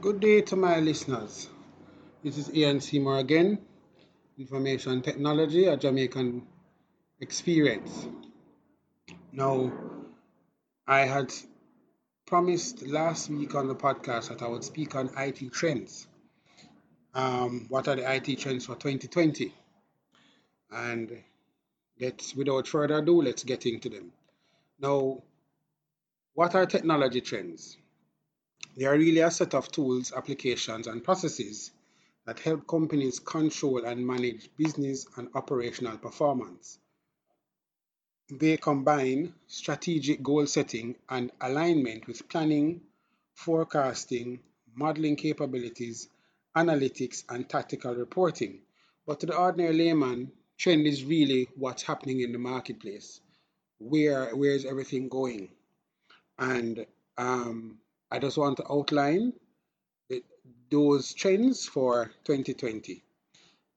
Good 0.00 0.20
day 0.20 0.40
to 0.40 0.56
my 0.56 0.80
listeners. 0.80 1.50
This 2.24 2.38
is 2.38 2.54
Ian 2.54 2.80
Seymour 2.80 3.18
again, 3.18 3.58
Information 4.38 5.02
Technology, 5.02 5.66
a 5.66 5.76
Jamaican 5.76 6.46
experience. 7.20 8.08
Now, 9.30 9.70
I 10.86 11.00
had 11.00 11.30
promised 12.26 12.86
last 12.86 13.28
week 13.28 13.54
on 13.54 13.68
the 13.68 13.74
podcast 13.74 14.30
that 14.30 14.40
I 14.40 14.48
would 14.48 14.64
speak 14.64 14.94
on 14.94 15.10
IT 15.18 15.52
trends. 15.52 16.06
Um, 17.12 17.66
what 17.68 17.86
are 17.86 17.96
the 17.96 18.10
IT 18.10 18.38
trends 18.38 18.64
for 18.64 18.76
2020? 18.76 19.52
And 20.70 21.22
let's, 22.00 22.34
without 22.34 22.66
further 22.66 23.00
ado, 23.00 23.20
let's 23.20 23.44
get 23.44 23.66
into 23.66 23.90
them. 23.90 24.12
Now, 24.78 25.22
what 26.32 26.54
are 26.54 26.64
technology 26.64 27.20
trends? 27.20 27.76
They 28.76 28.84
are 28.86 28.96
really 28.96 29.20
a 29.20 29.30
set 29.30 29.54
of 29.54 29.70
tools, 29.70 30.12
applications, 30.12 30.86
and 30.86 31.02
processes 31.04 31.70
that 32.26 32.38
help 32.40 32.66
companies 32.66 33.18
control 33.18 33.84
and 33.84 34.06
manage 34.06 34.48
business 34.56 35.06
and 35.16 35.28
operational 35.34 35.98
performance. 35.98 36.78
They 38.30 38.56
combine 38.56 39.34
strategic 39.48 40.22
goal 40.22 40.46
setting 40.46 40.96
and 41.08 41.32
alignment 41.40 42.06
with 42.06 42.28
planning, 42.28 42.82
forecasting, 43.34 44.40
modeling 44.74 45.16
capabilities, 45.16 46.08
analytics, 46.56 47.24
and 47.28 47.48
tactical 47.48 47.94
reporting. 47.94 48.60
But 49.06 49.20
to 49.20 49.26
the 49.26 49.36
ordinary 49.36 49.74
layman, 49.74 50.30
trend 50.58 50.86
is 50.86 51.04
really 51.04 51.48
what's 51.56 51.82
happening 51.82 52.20
in 52.20 52.32
the 52.32 52.38
marketplace. 52.38 53.20
Where 53.78 54.36
where 54.36 54.52
is 54.52 54.64
everything 54.64 55.08
going? 55.08 55.48
And 56.38 56.86
um, 57.18 57.78
I 58.10 58.18
just 58.18 58.36
want 58.36 58.56
to 58.58 58.64
outline 58.70 59.32
the, 60.08 60.22
those 60.70 61.14
trends 61.14 61.66
for 61.66 62.10
2020. 62.24 63.02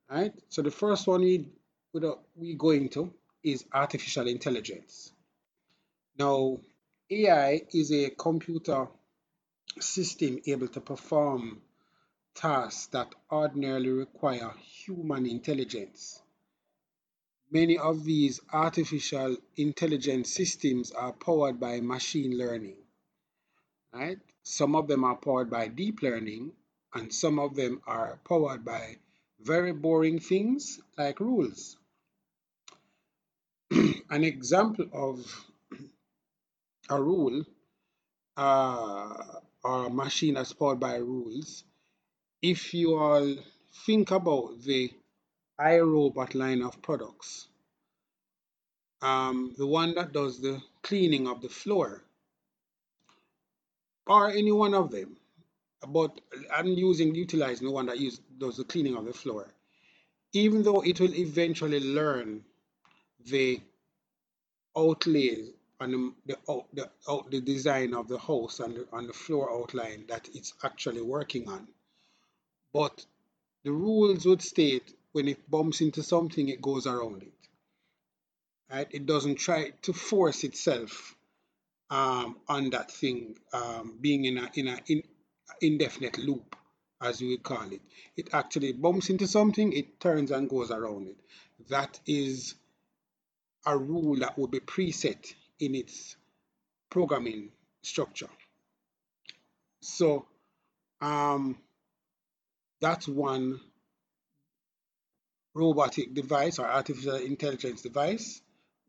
Right. 0.10 0.34
So 0.50 0.62
the 0.62 0.72
first 0.72 1.08
one 1.08 1.22
we 1.22 1.48
we 2.36 2.56
go 2.56 2.72
into 2.72 3.14
is 3.44 3.66
artificial 3.72 4.28
intelligence. 4.28 5.12
Now, 6.18 6.60
AI 7.10 7.62
is 7.74 7.92
a 7.92 8.10
computer 8.10 8.88
system 9.80 10.40
able 10.46 10.68
to 10.70 10.82
perform 10.82 11.62
tasks 12.36 12.88
that 12.88 13.14
ordinarily 13.32 13.90
require 13.90 14.52
human 14.60 15.26
intelligence. 15.26 16.22
Many 17.52 17.78
of 17.78 18.04
these 18.04 18.40
artificial 18.52 19.38
intelligence 19.58 20.34
systems 20.34 20.92
are 20.92 21.14
powered 21.14 21.60
by 21.60 21.82
machine 21.82 22.38
learning. 22.38 22.78
Right? 23.94 24.18
Some 24.44 24.76
of 24.76 24.88
them 24.88 25.04
are 25.04 25.16
powered 25.16 25.50
by 25.50 25.70
deep 25.70 26.02
learning, 26.02 26.52
and 26.94 27.14
some 27.14 27.40
of 27.40 27.56
them 27.56 27.82
are 27.88 28.20
powered 28.26 28.64
by 28.66 28.98
very 29.40 29.74
boring 29.74 30.20
things 30.20 30.80
like 30.98 31.20
rules. 31.20 31.78
An 33.72 34.24
example 34.24 34.88
of 34.94 35.46
a 36.90 37.02
rule 37.02 37.44
uh, 38.38 39.40
or 39.64 39.86
a 39.86 39.90
machine 39.90 40.36
that's 40.36 40.54
powered 40.54 40.80
by 40.80 40.96
rules, 40.96 41.64
if 42.42 42.74
you 42.74 42.96
all 42.98 43.36
think 43.86 44.12
about 44.12 44.62
the 44.62 44.92
iRobot 45.60 46.36
line 46.36 46.62
of 46.62 46.82
products, 46.82 47.48
um, 49.02 49.54
the 49.58 49.68
one 49.68 49.96
that 49.96 50.12
does 50.14 50.40
the 50.42 50.62
cleaning 50.82 51.28
of 51.28 51.42
the 51.42 51.50
floor, 51.50 52.04
or 54.08 54.30
any 54.30 54.52
one 54.52 54.74
of 54.74 54.92
them, 54.92 55.16
but 55.88 56.20
I'm 56.54 56.68
using 56.68 57.16
utilizing 57.16 57.68
the 57.68 57.74
one 57.74 57.88
that 57.88 58.00
use, 58.00 58.20
does 58.38 58.58
the 58.58 58.64
cleaning 58.64 58.96
of 58.96 59.06
the 59.06 59.14
floor. 59.14 59.48
Even 60.34 60.64
though 60.64 60.82
it 60.82 61.00
will 61.00 61.14
eventually 61.16 61.80
learn 61.80 62.44
the 63.26 63.62
outlay 64.78 65.50
and 65.80 65.94
the, 65.94 66.38
the, 66.48 66.64
the, 66.74 66.90
the 67.30 67.42
design 67.42 67.94
of 67.94 68.08
the 68.08 68.18
house 68.18 68.60
and 68.60 68.76
the, 68.76 69.08
the 69.08 69.14
floor 69.14 69.52
outline 69.52 70.06
that 70.08 70.28
it's 70.34 70.54
actually 70.64 71.02
working 71.02 71.48
on. 71.50 71.68
But 72.74 73.06
the 73.64 73.72
rules 73.72 74.26
would 74.26 74.42
state 74.42 74.94
when 75.12 75.28
it 75.28 75.50
bumps 75.50 75.82
into 75.82 76.02
something, 76.02 76.50
it 76.50 76.62
goes 76.62 76.88
around 76.88 77.24
it. 77.24 77.34
Right? 78.72 78.88
It 78.92 79.06
doesn't 79.06 79.36
try 79.36 79.72
to 79.84 79.94
force 79.94 80.44
itself 80.44 81.13
um, 81.94 82.38
on 82.48 82.72
that 82.72 82.90
thing 82.90 83.36
um, 83.54 83.98
being 84.02 84.26
in 84.26 84.40
a 84.40 84.50
in 84.56 84.68
a 84.68 84.80
in, 84.88 85.04
indefinite 85.62 86.18
loop, 86.18 86.56
as 87.00 87.22
we 87.22 87.38
call 87.38 87.72
it. 87.72 87.82
It 88.18 88.30
actually 88.34 88.74
bumps 88.74 89.12
into 89.12 89.28
something, 89.28 89.72
it 89.72 90.00
turns 90.00 90.32
and 90.32 90.50
goes 90.50 90.72
around 90.72 91.08
it. 91.08 91.18
That 91.70 92.00
is 92.08 92.56
a 93.66 93.78
rule 93.78 94.16
that 94.18 94.38
would 94.40 94.50
be 94.50 94.60
preset 94.60 95.34
in 95.60 95.76
its 95.76 96.16
programming 96.90 97.50
structure. 97.84 98.30
So 99.82 100.26
um, 101.00 101.58
that's 102.82 103.08
one 103.08 103.60
robotic 105.54 106.16
device 106.16 106.58
or 106.58 106.66
artificial 106.66 107.18
intelligence 107.18 107.84
device 107.84 108.42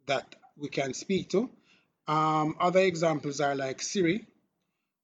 that 0.07 0.35
we 0.57 0.69
can 0.71 0.95
speak 0.95 1.29
to. 1.31 1.51
Um, 2.07 2.57
other 2.61 2.81
examples 2.81 3.41
are 3.41 3.55
like 3.55 3.81
Siri, 3.81 4.27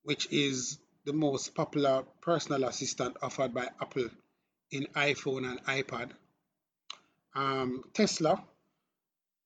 which 0.03 0.27
is 0.31 0.77
the 1.05 1.13
most 1.13 1.55
popular 1.55 2.03
personal 2.21 2.65
assistant 2.65 3.17
offered 3.21 3.53
by 3.53 3.69
Apple 3.81 4.09
in 4.71 4.85
iPhone 4.95 5.49
and 5.49 5.63
iPad. 5.65 6.11
Um, 7.33 7.83
Tesla, 7.93 8.43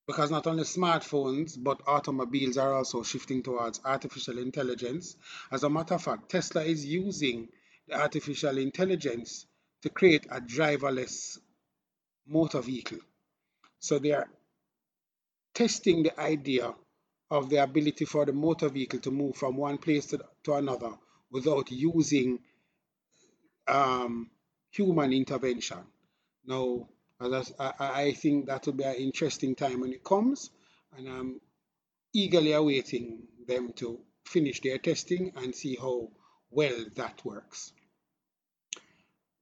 because 0.07 0.31
not 0.31 0.47
only 0.47 0.63
smartphones 0.63 1.55
but 1.57 1.81
automobiles 1.87 2.57
are 2.57 2.73
also 2.73 3.03
shifting 3.03 3.41
towards 3.41 3.79
artificial 3.85 4.37
intelligence. 4.37 5.15
As 5.51 5.63
a 5.63 5.69
matter 5.69 5.95
of 5.95 6.03
fact, 6.03 6.29
Tesla 6.29 6.63
is 6.63 6.85
using 6.85 7.47
the 7.87 7.95
artificial 7.99 8.57
intelligence 8.57 9.45
to 9.81 9.89
create 9.89 10.25
a 10.29 10.41
driverless 10.41 11.37
motor 12.27 12.61
vehicle. 12.61 12.99
So 13.79 13.99
they 13.99 14.11
are 14.11 14.27
testing 15.53 16.03
the 16.03 16.19
idea 16.19 16.73
of 17.31 17.49
the 17.49 17.57
ability 17.57 18.05
for 18.05 18.25
the 18.25 18.33
motor 18.33 18.69
vehicle 18.69 18.99
to 18.99 19.11
move 19.11 19.35
from 19.35 19.57
one 19.57 19.77
place 19.77 20.05
to, 20.07 20.19
to 20.43 20.53
another 20.53 20.91
without 21.31 21.71
using 21.71 22.39
um, 23.67 24.29
human 24.71 25.11
intervention. 25.11 25.79
Now, 26.45 26.87
as 27.19 27.53
I, 27.59 27.73
I 27.79 28.11
think 28.13 28.45
that 28.47 28.65
will 28.65 28.73
be 28.73 28.83
an 28.83 28.95
interesting 28.95 29.55
time 29.55 29.81
when 29.81 29.93
it 29.93 30.03
comes, 30.03 30.51
and 30.97 31.07
I'm 31.07 31.41
eagerly 32.13 32.53
awaiting 32.53 33.23
them 33.47 33.73
to 33.77 33.99
finish 34.25 34.61
their 34.61 34.77
testing 34.77 35.31
and 35.35 35.53
see 35.55 35.75
how 35.75 36.09
well 36.51 36.85
that 36.95 37.23
works. 37.25 37.73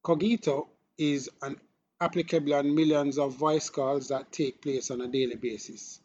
Cogito 0.02 0.68
is 0.98 1.30
an 1.42 1.56
applicable 2.00 2.54
on 2.54 2.74
millions 2.74 3.18
of 3.18 3.34
voice 3.34 3.70
calls 3.70 4.08
that 4.08 4.32
take 4.32 4.60
place 4.60 4.90
on 4.90 5.00
a 5.00 5.08
daily 5.08 5.36
basis, 5.36 6.00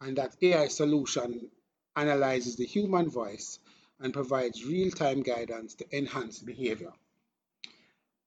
and 0.00 0.16
that 0.16 0.36
AI 0.42 0.68
solution 0.68 1.50
analyzes 1.96 2.56
the 2.56 2.66
human 2.66 3.08
voice 3.10 3.58
and 4.00 4.12
provides 4.12 4.64
real-time 4.64 5.22
guidance 5.22 5.74
to 5.74 5.96
enhance 5.96 6.38
behavior. 6.38 6.92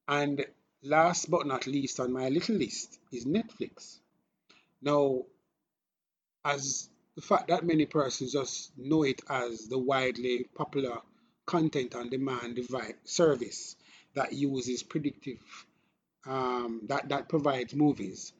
And 0.07 0.45
last 0.83 1.29
but 1.31 1.47
not 1.47 1.67
least 1.67 1.99
on 1.99 2.11
my 2.11 2.29
little 2.29 2.55
list 2.55 2.99
is 3.11 3.25
Netflix. 3.25 3.99
Now, 4.81 5.23
as 6.43 6.89
the 7.15 7.21
fact 7.21 7.47
that 7.49 7.65
many 7.65 7.85
persons 7.85 8.33
just 8.33 8.77
know 8.77 9.03
it 9.03 9.21
as 9.29 9.67
the 9.67 9.77
widely 9.77 10.47
popular 10.55 10.97
content 11.45 11.95
on 11.95 12.09
demand 12.09 12.55
device 12.55 12.93
service 13.03 13.75
that 14.15 14.33
uses 14.33 14.83
predictive 14.83 15.39
um, 16.25 16.81
that 16.87 17.09
that 17.09 17.29
provides 17.29 17.73
movies 17.73 18.33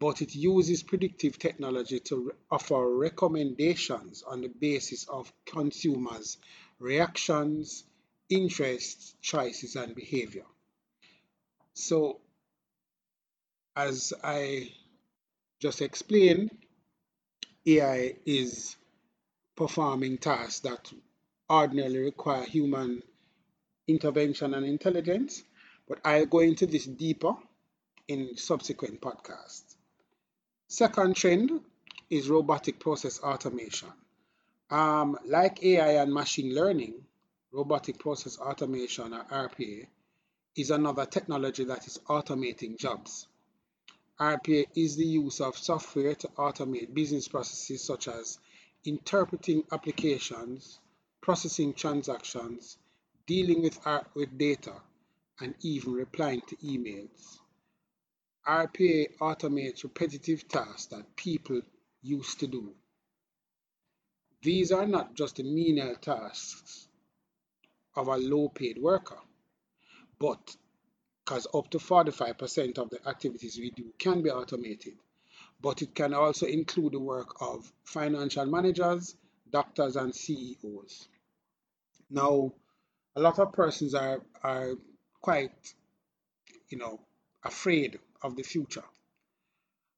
but 0.00 0.20
it 0.22 0.34
uses 0.34 0.82
predictive 0.82 1.38
technology 1.38 2.00
to 2.00 2.32
offer 2.50 2.96
recommendations 2.96 4.22
on 4.22 4.40
the 4.40 4.48
basis 4.48 5.04
of 5.08 5.32
consumers 5.46 6.38
reactions 6.78 7.84
interests 8.28 9.14
choices 9.20 9.76
and 9.76 9.94
behavior 9.94 10.44
so 11.74 12.20
as 13.76 14.12
i 14.22 14.68
just 15.60 15.82
explained 15.82 16.50
ai 17.66 18.14
is 18.26 18.76
performing 19.56 20.18
tasks 20.18 20.60
that 20.60 20.92
ordinarily 21.50 21.98
require 21.98 22.44
human 22.44 23.02
intervention 23.86 24.54
and 24.54 24.64
intelligence, 24.66 25.42
but 25.88 25.98
I'll 26.04 26.26
go 26.26 26.40
into 26.40 26.66
this 26.66 26.86
deeper 26.86 27.34
in 28.08 28.36
subsequent 28.36 29.00
podcasts. 29.00 29.73
Second 30.76 31.14
trend 31.14 31.60
is 32.10 32.28
robotic 32.28 32.80
process 32.80 33.20
automation. 33.20 33.92
Um, 34.68 35.16
like 35.24 35.62
AI 35.62 36.02
and 36.02 36.12
machine 36.12 36.52
learning, 36.52 36.94
robotic 37.52 37.96
process 38.00 38.40
automation 38.40 39.14
or 39.14 39.22
RPA, 39.22 39.86
is 40.56 40.72
another 40.72 41.06
technology 41.06 41.62
that 41.62 41.86
is 41.86 42.00
automating 42.08 42.76
jobs. 42.76 43.28
RPA 44.18 44.66
is 44.74 44.96
the 44.96 45.06
use 45.06 45.40
of 45.40 45.56
software 45.56 46.16
to 46.16 46.26
automate 46.30 46.92
business 46.92 47.28
processes 47.28 47.84
such 47.84 48.08
as 48.08 48.40
interpreting 48.84 49.62
applications, 49.70 50.80
processing 51.20 51.72
transactions, 51.72 52.78
dealing 53.28 53.62
with, 53.62 53.78
with 54.14 54.36
data, 54.36 54.74
and 55.38 55.54
even 55.60 55.92
replying 55.92 56.40
to 56.48 56.56
emails. 56.56 57.38
RPA 58.46 59.16
automates 59.18 59.84
repetitive 59.84 60.46
tasks 60.48 60.86
that 60.86 61.16
people 61.16 61.62
used 62.02 62.40
to 62.40 62.46
do. 62.46 62.74
These 64.42 64.72
are 64.72 64.86
not 64.86 65.14
just 65.14 65.36
the 65.36 65.42
menial 65.42 65.94
tasks 65.96 66.86
of 67.96 68.08
a 68.08 68.16
low 68.16 68.48
paid 68.48 68.78
worker, 68.78 69.18
but 70.18 70.56
because 71.24 71.46
up 71.54 71.70
to 71.70 71.78
45% 71.78 72.78
of 72.78 72.90
the 72.90 73.08
activities 73.08 73.58
we 73.58 73.70
do 73.70 73.84
can 73.98 74.20
be 74.20 74.30
automated, 74.30 74.94
but 75.62 75.80
it 75.80 75.94
can 75.94 76.12
also 76.12 76.46
include 76.46 76.92
the 76.92 77.00
work 77.00 77.40
of 77.40 77.72
financial 77.84 78.44
managers, 78.44 79.16
doctors, 79.50 79.96
and 79.96 80.14
CEOs. 80.14 81.08
Now, 82.10 82.52
a 83.16 83.20
lot 83.20 83.38
of 83.38 83.52
persons 83.52 83.94
are, 83.94 84.20
are 84.42 84.74
quite, 85.22 85.74
you 86.68 86.76
know, 86.76 87.00
afraid 87.42 87.98
of 88.24 88.36
the 88.36 88.42
future. 88.42 88.84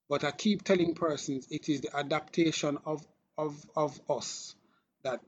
But 0.08 0.24
I 0.24 0.32
keep 0.32 0.62
telling 0.64 0.94
persons 0.94 1.48
it 1.50 1.68
is 1.70 1.80
the 1.80 1.96
adaptation 1.96 2.78
of, 2.84 3.06
of, 3.38 3.56
of 3.76 3.98
us 4.10 4.54
that 5.02 5.20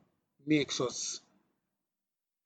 makes 0.47 0.81
us 0.81 1.21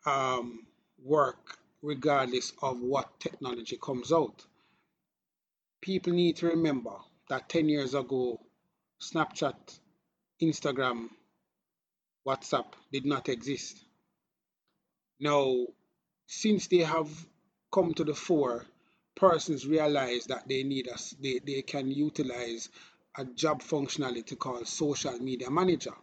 um, 0.06 0.66
work 1.04 1.58
regardless 1.82 2.52
of 2.62 2.80
what 2.80 3.18
technology 3.20 3.78
comes 3.82 4.12
out. 4.12 4.44
People 5.80 6.12
need 6.12 6.36
to 6.36 6.46
remember 6.48 6.94
that 7.28 7.48
10 7.48 7.68
years 7.68 7.94
ago, 7.94 8.40
Snapchat, 9.00 9.54
Instagram, 10.40 11.08
WhatsApp 12.26 12.66
did 12.92 13.04
not 13.04 13.28
exist. 13.28 13.84
Now, 15.18 15.66
since 16.26 16.68
they 16.68 16.78
have 16.78 17.08
come 17.72 17.94
to 17.94 18.04
the 18.04 18.14
fore, 18.14 18.64
persons 19.22 19.68
realize 19.68 20.26
that 20.26 20.48
they 20.48 20.64
need 20.64 20.88
us, 20.88 21.14
they, 21.22 21.38
they 21.46 21.62
can 21.62 21.88
utilize 21.88 22.68
a 23.16 23.24
job 23.24 23.62
functionality 23.62 24.36
called 24.36 24.66
social 24.66 25.16
media 25.20 25.48
manager, 25.48 25.94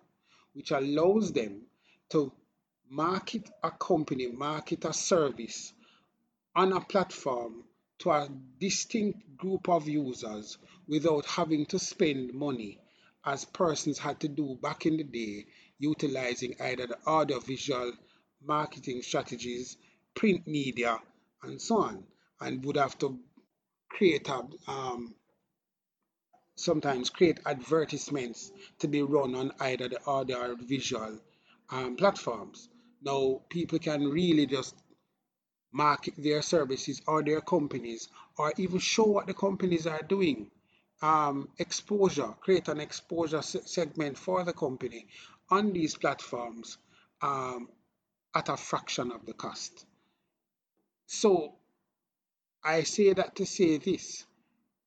which 0.53 0.71
allows 0.71 1.33
them 1.33 1.63
to 2.07 2.31
market 2.89 3.49
a 3.61 3.71
company, 3.71 4.27
market 4.27 4.85
a 4.85 4.93
service 4.93 5.73
on 6.55 6.71
a 6.71 6.79
platform 6.79 7.65
to 7.97 8.09
a 8.09 8.29
distinct 8.57 9.35
group 9.35 9.67
of 9.67 9.85
users 9.85 10.57
without 10.87 11.25
having 11.25 11.65
to 11.65 11.77
spend 11.77 12.33
money 12.33 12.79
as 13.25 13.43
persons 13.43 13.99
had 13.99 14.17
to 14.21 14.29
do 14.29 14.57
back 14.61 14.85
in 14.85 14.95
the 14.95 15.03
day 15.03 15.45
utilizing 15.77 16.55
either 16.61 16.87
the 16.87 16.97
audiovisual 17.05 17.91
marketing 18.45 19.01
strategies, 19.01 19.75
print 20.15 20.47
media, 20.47 20.97
and 21.43 21.61
so 21.61 21.79
on, 21.79 22.05
and 22.41 22.63
would 22.65 22.77
have 22.77 22.97
to 22.99 23.19
create 23.89 24.29
um, 24.29 25.13
sometimes 26.55 27.09
create 27.09 27.39
advertisements 27.45 28.51
to 28.79 28.87
be 28.87 29.01
run 29.01 29.33
on 29.35 29.51
either 29.61 29.87
the 29.87 29.99
audio 30.05 30.51
or 30.51 30.55
visual 30.55 31.17
um, 31.69 31.95
platforms. 31.95 32.67
Now, 33.01 33.41
people 33.49 33.79
can 33.79 34.09
really 34.09 34.45
just 34.45 34.75
market 35.71 36.15
their 36.17 36.41
services 36.41 37.01
or 37.07 37.23
their 37.23 37.41
companies 37.41 38.09
or 38.37 38.53
even 38.57 38.79
show 38.79 39.05
what 39.05 39.27
the 39.27 39.33
companies 39.33 39.87
are 39.87 40.01
doing. 40.01 40.51
Um, 41.01 41.47
exposure, 41.59 42.33
create 42.41 42.67
an 42.67 42.81
exposure 42.81 43.41
segment 43.41 44.17
for 44.17 44.43
the 44.43 44.51
company 44.51 45.07
on 45.49 45.71
these 45.71 45.95
platforms 45.95 46.77
um, 47.21 47.69
at 48.35 48.49
a 48.49 48.57
fraction 48.57 49.13
of 49.13 49.25
the 49.25 49.31
cost. 49.31 49.85
So 51.05 51.55
I 52.63 52.83
say 52.83 53.13
that 53.13 53.35
to 53.37 53.45
say 53.45 53.77
this 53.77 54.25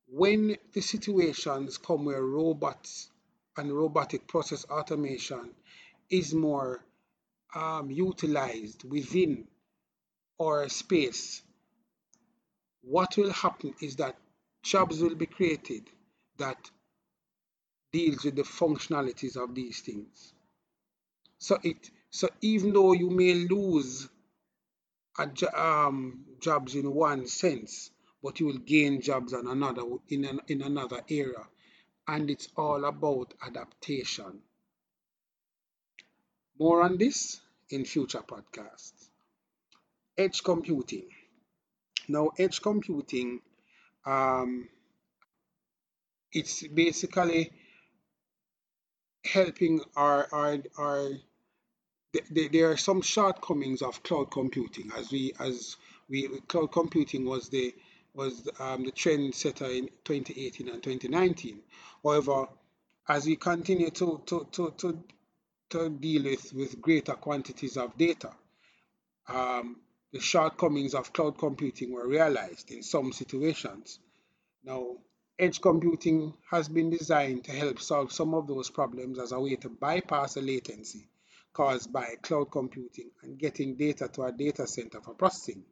when 0.09 0.57
the 0.73 0.83
situations 0.83 1.79
come 1.79 2.05
where 2.05 2.23
robots 2.23 3.11
and 3.57 3.73
robotic 3.73 4.27
process 4.27 4.65
automation 4.67 5.51
is 6.11 6.35
more 6.35 6.85
um, 7.55 7.91
utilized 7.91 8.85
within 8.85 9.47
our 10.41 10.69
space, 10.69 11.43
what 12.83 13.17
will 13.17 13.33
happen 13.33 13.75
is 13.81 13.97
that 13.97 14.17
jobs 14.63 15.01
will 15.01 15.15
be 15.15 15.27
created 15.27 15.89
that 16.39 16.71
deals 17.93 18.25
with 18.25 18.37
the 18.37 18.43
functionalities 18.43 19.37
of 19.37 19.55
these 19.55 19.81
things. 19.81 20.33
So 21.39 21.59
it 21.63 21.91
so 22.11 22.29
even 22.43 22.73
though 22.73 22.93
you 22.93 23.11
may 23.11 23.35
lose 23.35 24.09
um, 25.19 26.25
jobs 26.41 26.75
in 26.75 26.93
one 26.93 27.27
sense, 27.27 27.91
but 28.23 28.41
you 28.41 28.47
will 28.47 28.59
gain 28.59 29.01
jobs 29.01 29.33
in 29.33 29.47
another 29.47 29.83
in, 30.09 30.25
an, 30.25 30.41
in 30.49 30.63
another 30.63 31.03
area, 31.09 31.47
and 32.09 32.31
it's 32.31 32.49
all 32.57 32.85
about 32.85 33.35
adaptation. 33.47 34.41
More 36.59 36.83
on 36.83 36.99
this 36.99 37.41
in 37.71 37.85
future 37.85 38.23
podcasts. 38.23 39.09
Edge 40.17 40.43
computing. 40.43 41.09
Now, 42.09 42.31
edge 42.39 42.61
computing, 42.61 43.41
um, 44.05 44.69
it's 46.33 46.67
basically 46.67 47.51
helping 49.25 49.81
our, 49.97 50.29
our, 50.33 50.59
our 50.77 51.11
there 52.31 52.71
are 52.71 52.77
some 52.77 53.01
shortcomings 53.01 53.83
of 53.83 54.03
cloud 54.03 54.31
computing 54.31 54.91
as 54.97 55.11
we 55.11 55.33
as 55.41 55.77
we 56.09 56.29
cloud 56.47 56.71
computing 56.71 57.25
was 57.25 57.49
the 57.49 57.75
was 58.15 58.49
um, 58.59 58.85
the 58.85 58.91
trend 58.91 59.35
setter 59.35 59.65
in 59.67 59.89
2018 60.05 60.69
and 60.69 60.83
2019 60.83 61.61
however 62.05 62.47
as 63.09 63.27
we 63.27 63.37
continue 63.37 63.91
to 63.91 64.21
to, 64.27 64.47
to, 64.53 64.75
to 64.77 65.03
to 65.73 65.89
deal 65.89 66.25
with, 66.25 66.53
with 66.53 66.83
greater 66.83 67.15
quantities 67.15 67.79
of 67.79 67.97
data. 67.97 68.31
Um, 69.27 69.77
the 70.13 70.21
shortcomings 70.21 70.95
of 70.95 71.15
cloud 71.15 71.39
computing 71.39 71.93
were 71.93 72.07
realized 72.07 72.71
in 72.71 72.83
some 72.83 73.11
situations. 73.11 73.99
Now, 74.63 74.97
edge 75.39 75.63
computing 75.63 76.35
has 76.51 76.69
been 76.69 76.91
designed 76.91 77.45
to 77.45 77.53
help 77.53 77.81
solve 77.81 78.13
some 78.13 78.35
of 78.35 78.47
those 78.47 78.69
problems 78.69 79.19
as 79.19 79.33
a 79.33 79.41
way 79.41 79.57
to 79.57 79.71
bypass 79.71 80.35
the 80.35 80.43
latency 80.43 81.09
caused 81.53 81.93
by 81.93 82.17
cloud 82.23 82.51
computing 82.51 83.11
and 83.23 83.39
getting 83.39 83.77
data 83.77 84.09
to 84.09 84.23
a 84.23 84.33
data 84.33 84.67
center 84.67 85.01
for 85.01 85.15
processing. 85.15 85.65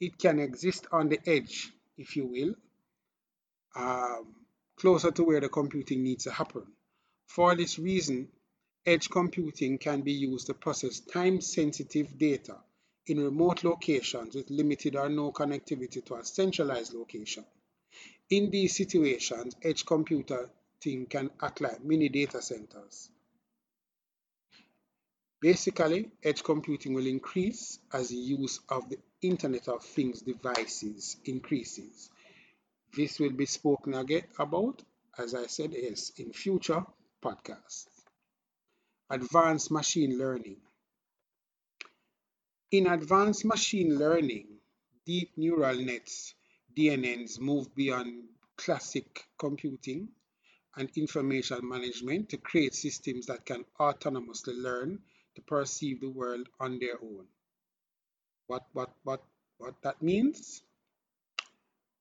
It 0.00 0.18
can 0.18 0.38
exist 0.38 0.86
on 0.92 1.08
the 1.08 1.20
edge, 1.26 1.70
if 1.96 2.16
you 2.16 2.26
will, 2.26 2.54
um, 3.76 4.34
closer 4.76 5.10
to 5.10 5.22
where 5.24 5.40
the 5.40 5.48
computing 5.48 6.02
needs 6.02 6.24
to 6.24 6.30
happen. 6.30 6.66
For 7.26 7.54
this 7.54 7.78
reason, 7.78 8.28
Edge 8.86 9.08
computing 9.08 9.78
can 9.78 10.02
be 10.02 10.12
used 10.12 10.46
to 10.46 10.52
process 10.52 11.00
time-sensitive 11.00 12.18
data 12.18 12.58
in 13.06 13.18
remote 13.18 13.64
locations 13.64 14.34
with 14.34 14.50
limited 14.50 14.94
or 14.94 15.08
no 15.08 15.32
connectivity 15.32 16.04
to 16.04 16.16
a 16.16 16.24
centralized 16.24 16.92
location. 16.92 17.46
In 18.28 18.50
these 18.50 18.76
situations, 18.76 19.56
edge 19.62 19.86
computing 19.86 21.06
can 21.08 21.30
act 21.40 21.62
like 21.62 21.82
mini 21.82 22.10
data 22.10 22.42
centers. 22.42 23.08
Basically, 25.44 26.10
edge 26.22 26.42
computing 26.42 26.94
will 26.94 27.06
increase 27.06 27.78
as 27.92 28.08
the 28.08 28.16
use 28.16 28.60
of 28.70 28.88
the 28.88 28.96
Internet 29.20 29.68
of 29.68 29.84
Things 29.84 30.22
devices 30.22 31.18
increases. 31.26 32.08
This 32.96 33.20
will 33.20 33.32
be 33.32 33.44
spoken 33.44 33.92
again 33.92 34.22
about, 34.38 34.82
as 35.18 35.34
I 35.34 35.44
said, 35.48 35.74
is 35.74 36.12
in 36.16 36.32
future 36.32 36.82
podcasts. 37.22 37.88
Advanced 39.10 39.70
Machine 39.70 40.16
Learning. 40.16 40.56
In 42.70 42.86
advanced 42.86 43.44
machine 43.44 43.98
learning, 43.98 44.46
deep 45.04 45.32
neural 45.36 45.76
nets, 45.76 46.34
DNNs, 46.74 47.38
move 47.38 47.74
beyond 47.74 48.30
classic 48.56 49.26
computing 49.36 50.08
and 50.74 50.88
information 50.96 51.68
management 51.68 52.30
to 52.30 52.38
create 52.38 52.74
systems 52.74 53.26
that 53.26 53.44
can 53.44 53.66
autonomously 53.78 54.58
learn 54.58 55.02
to 55.34 55.42
perceive 55.42 56.00
the 56.00 56.10
world 56.10 56.48
on 56.60 56.78
their 56.78 56.96
own. 57.02 57.26
What, 58.46 58.64
what, 58.72 58.90
what, 59.04 59.22
what 59.58 59.74
that 59.82 60.02
means? 60.02 60.62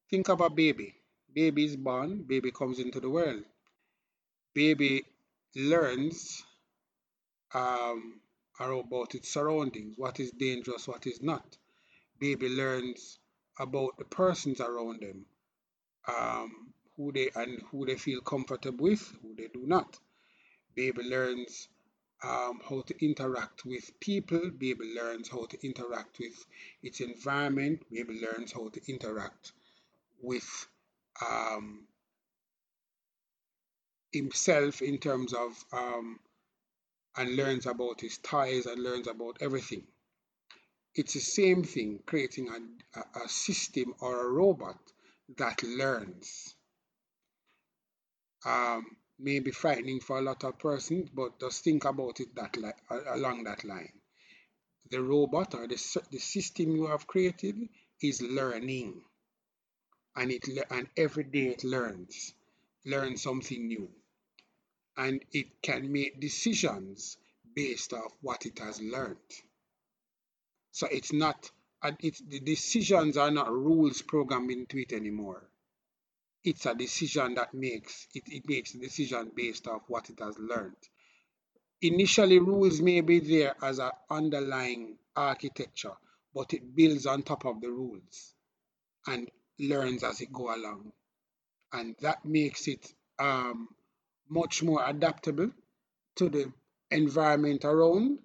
Think 0.10 0.30
of 0.30 0.42
a 0.42 0.50
baby. 0.50 0.96
Baby 1.34 1.66
is 1.66 1.76
born, 1.76 2.24
baby 2.28 2.52
comes 2.52 2.80
into 2.80 3.00
the 3.00 3.10
world. 3.10 3.44
Baby 4.54 5.06
learns 5.56 6.44
um, 7.54 8.20
about 8.60 9.16
its 9.16 9.30
surroundings, 9.30 9.96
what 9.98 10.20
is 10.20 10.32
dangerous, 10.32 10.88
what 10.88 11.08
is 11.08 11.22
not. 11.22 11.58
Baby 12.20 12.50
learns 12.50 13.20
about 13.60 13.98
the 13.98 14.06
persons 14.06 14.62
around 14.62 15.02
them, 15.02 15.26
um, 16.08 16.74
who 16.96 17.12
they 17.12 17.30
and 17.36 17.62
who 17.72 17.86
they 17.86 17.96
feel 17.96 18.22
comfortable 18.22 18.84
with, 18.84 19.02
who 19.22 19.36
they 19.36 19.48
do 19.48 19.64
not. 19.66 19.98
Baby 20.76 21.04
learns 21.04 21.68
um, 22.24 22.62
how 22.68 22.82
to 22.82 23.06
interact 23.06 23.66
with 23.66 24.00
people. 24.00 24.50
Baby 24.58 24.94
learns 24.96 25.30
how 25.30 25.46
to 25.46 25.66
interact 25.66 26.20
with 26.20 26.46
its 26.82 27.02
environment. 27.02 27.84
Baby 27.92 28.22
learns 28.22 28.54
how 28.54 28.70
to 28.70 28.82
interact 28.88 29.52
with 30.22 30.68
um, 31.22 31.86
himself 34.12 34.82
in 34.82 34.98
terms 35.00 35.34
of 35.34 35.66
um, 35.74 36.20
and 37.16 37.36
learns 37.36 37.66
about 37.66 38.02
his 38.02 38.18
ties 38.18 38.66
and 38.66 38.82
learns 38.82 39.08
about 39.08 39.38
everything. 39.42 39.84
It's 40.96 41.14
the 41.14 41.20
same 41.20 41.64
thing 41.64 42.00
creating 42.06 42.50
a, 42.50 43.00
a, 43.24 43.28
system 43.28 43.94
or 44.00 44.26
a 44.26 44.30
robot 44.30 44.78
that 45.38 45.64
learns. 45.64 46.56
Um, 48.46 48.86
may 49.20 49.40
be 49.40 49.52
frightening 49.52 50.00
for 50.00 50.18
a 50.18 50.22
lot 50.22 50.44
of 50.44 50.58
persons, 50.60 51.10
but 51.10 51.40
just 51.40 51.64
think 51.64 51.86
about 51.86 52.20
it 52.20 52.36
that 52.36 52.58
like 52.58 52.78
along 52.90 53.44
that 53.44 53.64
line. 53.64 53.92
The 54.90 55.02
robot 55.02 55.56
or 55.56 55.68
the, 55.68 56.02
the 56.12 56.20
system 56.20 56.76
you 56.76 56.88
have 56.88 57.08
created 57.08 57.70
is 58.02 58.22
learning, 58.22 59.02
and 60.16 60.32
it 60.32 60.48
and 60.70 60.88
every 60.98 61.24
day 61.24 61.48
it 61.48 61.64
learns, 61.64 62.34
learns 62.86 63.22
something 63.22 63.68
new, 63.68 63.90
and 64.98 65.24
it 65.32 65.62
can 65.62 65.92
make 65.92 66.20
decisions 66.20 67.18
based 67.56 67.94
off 67.94 68.14
what 68.22 68.46
it 68.46 68.60
has 68.60 68.82
learned. 68.82 69.18
So 70.72 70.88
it's 70.92 71.14
not, 71.14 71.50
and 71.82 71.96
it's 72.00 72.20
the 72.20 72.40
decisions 72.40 73.16
are 73.16 73.32
not 73.32 73.52
rules 73.52 74.02
programmed 74.02 74.52
into 74.52 74.80
it 74.80 74.92
anymore 74.92 75.48
it's 76.44 76.66
a 76.66 76.76
decision 76.76 77.36
that 77.36 77.54
makes 77.54 78.08
it, 78.14 78.24
it 78.28 78.44
makes 78.48 78.74
a 78.76 78.80
decision 78.80 79.32
based 79.36 79.68
off 79.68 79.84
what 79.88 80.10
it 80.10 80.20
has 80.20 80.38
learned. 80.38 80.76
Initially, 81.82 82.40
rules 82.40 82.82
may 82.82 83.02
be 83.02 83.20
there 83.20 83.56
as 83.62 83.80
an 83.80 83.92
underlying 84.10 84.98
architecture, 85.16 85.94
but 86.34 86.54
it 86.54 86.76
builds 86.76 87.06
on 87.06 87.24
top 87.24 87.46
of 87.46 87.62
the 87.62 87.70
rules 87.70 88.34
and 89.08 89.30
learns 89.60 90.04
as 90.04 90.22
it 90.22 90.32
go 90.32 90.56
along. 90.56 90.92
And 91.74 91.96
that 92.02 92.24
makes 92.24 92.68
it 92.68 92.94
um, 93.20 93.68
much 94.30 94.64
more 94.64 94.84
adaptable 94.86 95.52
to 96.16 96.30
the 96.30 96.52
environment 96.92 97.66
around 97.66 98.20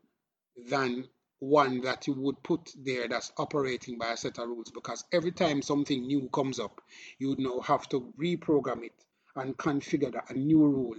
than 0.68 1.08
one 1.40 1.80
that 1.82 2.06
you 2.06 2.14
would 2.14 2.42
put 2.42 2.72
there 2.76 3.08
that's 3.08 3.32
operating 3.38 3.98
by 3.98 4.12
a 4.12 4.16
set 4.16 4.38
of 4.38 4.48
rules 4.48 4.70
because 4.70 5.04
every 5.12 5.32
time 5.32 5.62
something 5.62 6.06
new 6.06 6.28
comes 6.32 6.58
up, 6.58 6.80
you 7.18 7.28
would 7.28 7.38
now 7.38 7.60
have 7.60 7.88
to 7.88 8.12
reprogram 8.20 8.84
it 8.84 8.94
and 9.36 9.56
configure 9.56 10.20
a 10.28 10.34
new 10.34 10.66
rule 10.66 10.96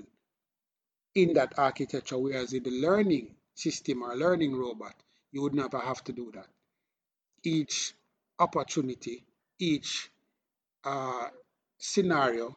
in 1.16 1.34
that 1.34 1.58
architecture. 1.58 2.18
Whereas 2.18 2.54
in 2.54 2.64
the 2.64 2.72
learning 2.72 3.36
system 3.56 4.04
or 4.04 4.16
learning 4.16 4.56
robot, 4.56 4.96
you 5.32 5.42
would 5.42 5.54
never 5.54 5.80
have 5.80 6.04
to 6.06 6.14
do 6.14 6.32
that. 6.34 6.48
Each 7.44 7.94
opportunity, 8.40 9.26
each 9.60 10.10
uh, 10.86 11.28
scenario 11.78 12.56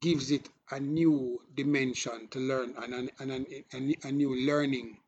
gives 0.00 0.30
it 0.30 0.48
a 0.70 0.80
new 0.80 1.40
dimension 1.54 2.28
to 2.28 2.38
learn 2.38 2.74
and, 2.80 3.10
and, 3.18 3.46
and 3.72 3.96
a 4.04 4.12
new 4.12 4.46
learning 4.46 4.98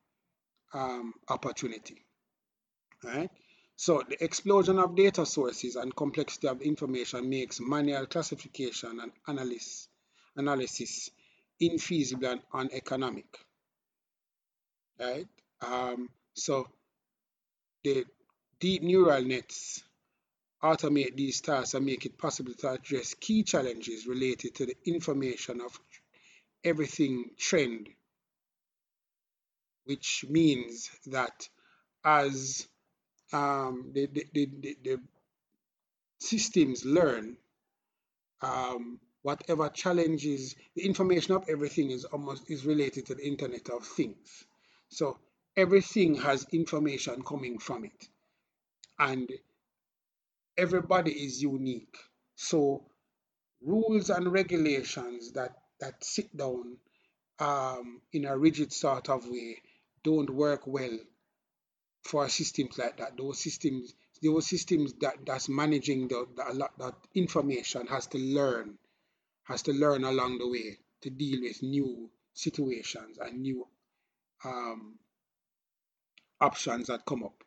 um, 0.74 1.14
opportunity. 1.28 2.04
Right? 3.02 3.30
So 3.76 4.02
the 4.08 4.22
explosion 4.22 4.78
of 4.78 4.94
data 4.94 5.26
sources 5.26 5.76
and 5.76 5.94
complexity 5.94 6.48
of 6.48 6.62
information 6.62 7.28
makes 7.28 7.60
manual 7.60 8.06
classification 8.06 9.00
and 9.00 9.12
analysis, 9.26 9.88
analysis 10.36 11.10
infeasible 11.60 12.32
and 12.32 12.42
uneconomic. 12.52 13.38
Right? 14.98 15.26
Um, 15.60 16.08
so 16.34 16.68
the 17.82 18.04
deep 18.60 18.82
neural 18.82 19.22
nets 19.22 19.82
automate 20.62 21.16
these 21.16 21.40
tasks 21.40 21.74
and 21.74 21.84
make 21.84 22.06
it 22.06 22.16
possible 22.16 22.54
to 22.54 22.70
address 22.70 23.14
key 23.14 23.42
challenges 23.42 24.06
related 24.06 24.54
to 24.54 24.66
the 24.66 24.76
information 24.86 25.60
of 25.60 25.78
everything 26.64 27.28
trend 27.36 27.88
which 29.84 30.24
means 30.28 30.90
that 31.06 31.48
as 32.04 32.66
um, 33.32 33.90
the, 33.92 34.06
the, 34.06 34.26
the, 34.32 34.76
the, 34.84 35.00
systems 36.18 36.84
learn, 36.84 37.36
um, 38.40 38.98
whatever 39.22 39.68
challenges, 39.68 40.54
the 40.74 40.82
information 40.82 41.34
of 41.34 41.44
everything 41.48 41.90
is 41.90 42.04
almost 42.06 42.50
is 42.50 42.64
related 42.64 43.06
to 43.06 43.14
the 43.14 43.26
Internet 43.26 43.68
of 43.70 43.84
Things. 43.84 44.44
So 44.88 45.18
everything 45.56 46.14
has 46.16 46.46
information 46.52 47.22
coming 47.22 47.58
from 47.58 47.84
it, 47.84 48.08
and 48.98 49.28
everybody 50.56 51.12
is 51.12 51.42
unique. 51.42 51.96
So 52.36 52.84
rules 53.60 54.10
and 54.10 54.32
regulations 54.32 55.32
that 55.32 55.56
that 55.80 56.02
sit 56.04 56.34
down 56.36 56.76
um, 57.38 58.00
in 58.12 58.24
a 58.24 58.36
rigid 58.38 58.72
sort 58.72 59.08
of 59.08 59.26
way 59.26 59.58
don't 60.04 60.30
work 60.30 60.66
well 60.66 60.98
for 62.04 62.28
systems 62.28 62.78
like 62.78 62.98
that. 62.98 63.16
Those 63.16 63.38
systems, 63.40 63.94
those 64.22 64.46
systems 64.46 64.92
that 65.00 65.16
that's 65.26 65.48
managing 65.48 66.08
the, 66.08 66.26
the 66.36 66.68
that 66.78 66.94
information 67.14 67.86
has 67.88 68.06
to 68.08 68.18
learn, 68.18 68.78
has 69.44 69.62
to 69.62 69.72
learn 69.72 70.04
along 70.04 70.38
the 70.38 70.48
way 70.48 70.78
to 71.02 71.10
deal 71.10 71.40
with 71.42 71.62
new 71.62 72.10
situations 72.34 73.18
and 73.20 73.40
new 73.40 73.66
um, 74.44 74.98
options 76.40 76.88
that 76.88 77.06
come 77.06 77.24
up, 77.24 77.42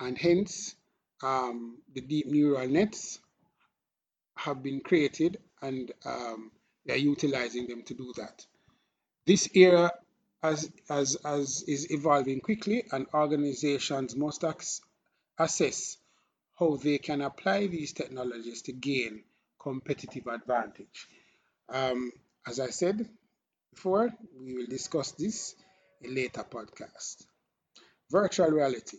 and 0.00 0.18
hence 0.18 0.74
um, 1.22 1.78
the 1.94 2.02
deep 2.02 2.26
neural 2.26 2.68
nets 2.68 3.18
have 4.36 4.62
been 4.62 4.80
created 4.80 5.38
and 5.62 5.92
um, 6.04 6.50
they're 6.84 6.96
utilizing 6.96 7.66
them 7.66 7.82
to 7.82 7.94
do 7.94 8.12
that. 8.16 8.44
This 9.26 9.48
era 9.54 9.90
as, 10.42 10.70
as, 10.88 11.16
as 11.24 11.64
is 11.66 11.90
evolving 11.90 12.40
quickly 12.40 12.84
and 12.92 13.06
organizations 13.14 14.16
must 14.16 14.44
assess 15.38 15.96
how 16.58 16.76
they 16.76 16.98
can 16.98 17.20
apply 17.20 17.66
these 17.66 17.92
technologies 17.92 18.62
to 18.62 18.72
gain 18.72 19.22
competitive 19.60 20.26
advantage. 20.26 21.08
Um, 21.68 22.12
as 22.46 22.60
I 22.60 22.68
said 22.68 23.08
before, 23.74 24.10
we 24.40 24.54
will 24.54 24.66
discuss 24.66 25.12
this 25.12 25.54
in 26.00 26.14
later 26.14 26.44
podcast. 26.44 27.24
Virtual 28.10 28.50
reality. 28.50 28.98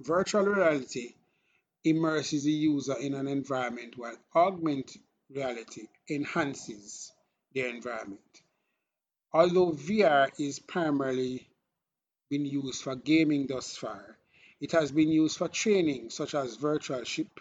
Virtual 0.00 0.44
reality 0.44 1.14
immerses 1.84 2.44
the 2.44 2.52
user 2.52 2.96
in 2.98 3.14
an 3.14 3.26
environment 3.26 3.94
while 3.96 4.16
augmented 4.34 5.02
reality 5.30 5.88
enhances 6.08 7.12
their 7.54 7.68
environment. 7.68 8.20
Although 9.32 9.72
VR 9.72 10.30
is 10.40 10.58
primarily 10.58 11.46
been 12.30 12.46
used 12.46 12.82
for 12.82 12.96
gaming 12.96 13.46
thus 13.46 13.76
far, 13.76 14.18
it 14.60 14.72
has 14.72 14.90
been 14.90 15.10
used 15.10 15.36
for 15.36 15.48
training 15.48 16.10
such 16.10 16.34
as 16.34 16.56
virtual 16.56 17.04
ship, 17.04 17.40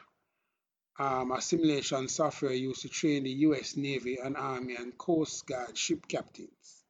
um, 1.00 1.32
a 1.32 1.42
simulation 1.42 2.08
software 2.08 2.54
used 2.54 2.82
to 2.82 2.90
train 2.90 3.24
the 3.24 3.32
US 3.48 3.78
Navy 3.78 4.18
and 4.18 4.36
Army 4.36 4.76
and 4.76 4.98
Coast 4.98 5.48
Guard 5.48 5.78
ship 5.78 6.08
captains. 6.08 6.84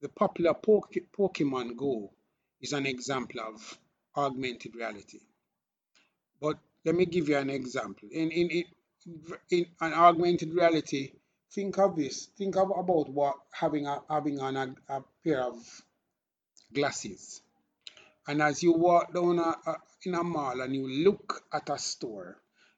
The 0.00 0.08
popular 0.08 0.54
Pokemon 0.54 1.76
Go 1.76 2.12
is 2.60 2.72
an 2.72 2.86
example 2.86 3.40
of 3.40 3.78
augmented 4.16 4.74
reality. 4.74 5.20
But 6.40 6.58
let 6.84 6.94
me 6.94 7.06
give 7.06 7.28
you 7.28 7.36
an 7.36 7.50
example. 7.50 8.08
In, 8.10 8.30
in, 8.30 8.50
in, 8.50 8.64
in 9.50 9.66
an 9.80 9.92
augmented 9.92 10.54
reality, 10.54 11.12
think 11.52 11.78
of 11.78 11.96
this. 11.96 12.26
Think 12.38 12.56
of, 12.56 12.70
about 12.70 13.08
what 13.08 13.36
having 13.50 13.86
a, 13.86 14.00
having 14.08 14.40
on 14.40 14.56
a, 14.56 14.74
a 14.88 15.02
pair 15.24 15.42
of 15.42 15.56
glasses. 16.72 17.40
And 18.28 18.42
as 18.42 18.62
you 18.62 18.72
walk 18.72 19.14
down 19.14 19.38
a, 19.38 19.56
a, 19.66 19.76
in 20.04 20.14
a 20.14 20.22
mall 20.22 20.60
and 20.60 20.74
you 20.74 20.88
look 21.04 21.42
at 21.52 21.70
a 21.70 21.78
store, 21.78 22.36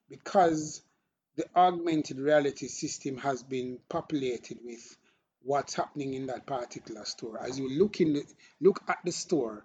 because 0.08 0.82
the 1.36 1.46
augmented 1.54 2.18
reality 2.18 2.66
system 2.66 3.18
has 3.18 3.42
been 3.42 3.78
populated 3.88 4.58
with 4.64 4.96
what's 5.42 5.74
happening 5.74 6.14
in 6.14 6.26
that 6.26 6.46
particular 6.46 7.04
store. 7.04 7.40
As 7.42 7.58
you 7.58 7.78
look 7.78 8.00
in 8.00 8.14
the, 8.14 8.24
look 8.60 8.82
at 8.88 8.98
the 9.04 9.12
store, 9.12 9.64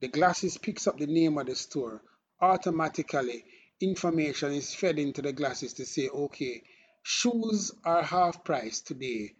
the 0.00 0.08
glasses 0.08 0.56
picks 0.56 0.86
up 0.86 0.98
the 0.98 1.06
name 1.06 1.38
of 1.38 1.46
the 1.46 1.54
store. 1.54 2.02
Automatically, 2.40 3.44
information 3.80 4.52
is 4.52 4.74
fed 4.74 4.98
into 4.98 5.20
the 5.20 5.32
glasses 5.32 5.74
to 5.74 5.84
say, 5.84 6.08
okay, 6.08 6.62
Shoes 7.02 7.72
are 7.84 8.02
half 8.02 8.44
price 8.44 8.80
today. 8.80 9.34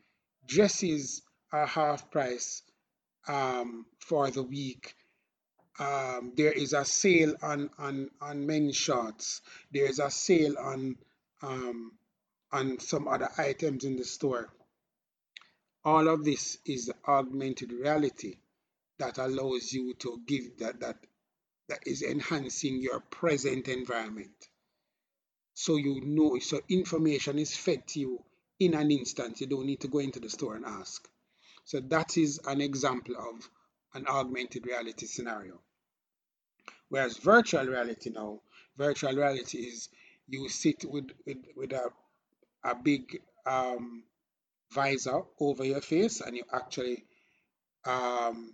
Dresses 0.46 1.22
are 1.52 1.66
half 1.66 2.10
price 2.10 2.62
um, 3.28 3.86
for 3.98 4.30
the 4.30 4.42
week. 4.42 4.94
Um, 5.78 6.32
there 6.36 6.52
is 6.52 6.72
a 6.72 6.84
sale 6.84 7.34
on, 7.42 7.70
on, 7.78 8.10
on 8.20 8.46
men's 8.46 8.76
shorts. 8.76 9.40
There 9.72 9.86
is 9.86 9.98
a 9.98 10.10
sale 10.10 10.56
on 10.58 10.96
um, 11.42 11.92
on 12.52 12.78
some 12.80 13.08
other 13.08 13.28
items 13.38 13.84
in 13.84 13.96
the 13.96 14.04
store. 14.04 14.52
All 15.84 16.08
of 16.08 16.24
this 16.24 16.58
is 16.66 16.92
augmented 17.06 17.72
reality 17.72 18.38
that 18.98 19.18
allows 19.18 19.72
you 19.72 19.94
to 19.94 20.20
give 20.26 20.58
that 20.58 20.80
that 20.80 20.96
that 21.68 21.86
is 21.86 22.02
enhancing 22.02 22.82
your 22.82 23.00
present 23.00 23.68
environment. 23.68 24.49
So 25.60 25.76
you 25.76 26.00
know, 26.00 26.38
so 26.38 26.58
information 26.70 27.38
is 27.38 27.54
fed 27.54 27.86
to 27.88 28.00
you 28.00 28.24
in 28.60 28.72
an 28.72 28.90
instant. 28.90 29.42
You 29.42 29.46
don't 29.46 29.66
need 29.66 29.80
to 29.80 29.88
go 29.88 29.98
into 29.98 30.18
the 30.18 30.30
store 30.30 30.56
and 30.56 30.64
ask. 30.64 31.06
So 31.66 31.80
that 31.80 32.16
is 32.16 32.40
an 32.46 32.62
example 32.62 33.14
of 33.18 33.46
an 33.92 34.06
augmented 34.06 34.64
reality 34.64 35.04
scenario. 35.04 35.60
Whereas 36.88 37.18
virtual 37.18 37.66
reality 37.66 38.08
now, 38.08 38.40
virtual 38.78 39.12
reality 39.12 39.58
is 39.58 39.90
you 40.26 40.48
sit 40.48 40.86
with, 40.86 41.10
with, 41.26 41.44
with 41.54 41.72
a, 41.72 41.90
a 42.64 42.74
big 42.74 43.20
um, 43.44 44.04
visor 44.72 45.24
over 45.38 45.62
your 45.62 45.82
face 45.82 46.22
and 46.22 46.38
you 46.38 46.44
actually 46.54 47.04
um, 47.84 48.50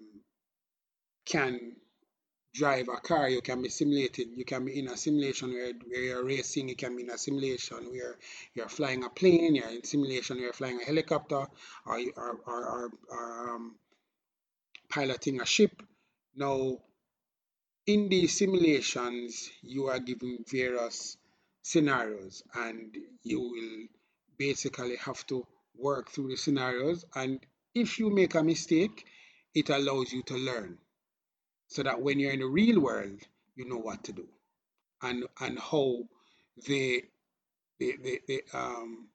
can 1.25 1.77
drive 2.57 2.89
a 2.89 2.97
car, 2.97 3.29
you 3.29 3.43
can 3.43 3.61
be 3.63 3.69
simulated, 3.69 4.29
you 4.35 4.45
can 4.45 4.65
be 4.65 4.79
in 4.79 4.89
a 4.89 4.97
simulation 4.97 5.53
where, 5.53 5.73
where 5.87 6.01
you're 6.01 6.25
racing, 6.25 6.69
you 6.69 6.77
can 6.77 6.97
be 6.97 7.03
in 7.03 7.11
a 7.11 7.19
simulation 7.19 7.91
where 7.91 8.17
you're 8.55 8.69
flying 8.69 9.05
a 9.05 9.11
plane, 9.11 9.55
you're 9.55 9.69
in 9.69 9.85
simulation 9.85 10.37
where 10.37 10.45
you're 10.45 10.53
flying 10.55 10.81
a 10.81 10.85
helicopter 10.85 11.47
or, 11.87 12.01
or, 12.17 12.41
or, 12.47 12.91
um, 13.13 13.77
piloting 14.89 15.41
a 15.41 15.47
ship. 15.47 15.83
Now, 16.35 16.79
in 17.87 18.09
these 18.09 18.39
simulations, 18.39 19.51
you 19.63 19.89
are 19.89 19.99
given 19.99 20.45
various 20.49 21.17
scenarios 21.63 22.43
and 22.55 22.97
you 23.23 23.41
will 23.41 23.87
basically 24.39 24.97
have 24.97 25.27
to 25.27 25.47
work 25.77 26.11
through 26.11 26.29
the 26.29 26.37
scenarios. 26.37 27.05
And 27.15 27.39
if 27.75 27.99
you 27.99 28.11
make 28.11 28.35
a 28.35 28.43
mistake, 28.43 29.05
it 29.55 29.69
allows 29.71 30.13
you 30.13 30.23
to 30.25 30.35
learn 30.35 30.79
so 31.69 31.83
that 31.83 32.01
when 32.01 32.19
you're 32.19 32.33
in 32.33 32.41
the 32.41 32.47
real 32.47 32.81
world, 32.81 33.21
you 33.55 33.69
know 33.69 33.79
what 33.79 34.05
to 34.05 34.13
do. 34.13 34.29
And 35.03 35.25
and 35.41 35.59
how 35.59 36.05
the 36.67 37.05
the, 37.79 37.97
the, 38.03 38.21
the 38.27 38.43
um 38.55 39.09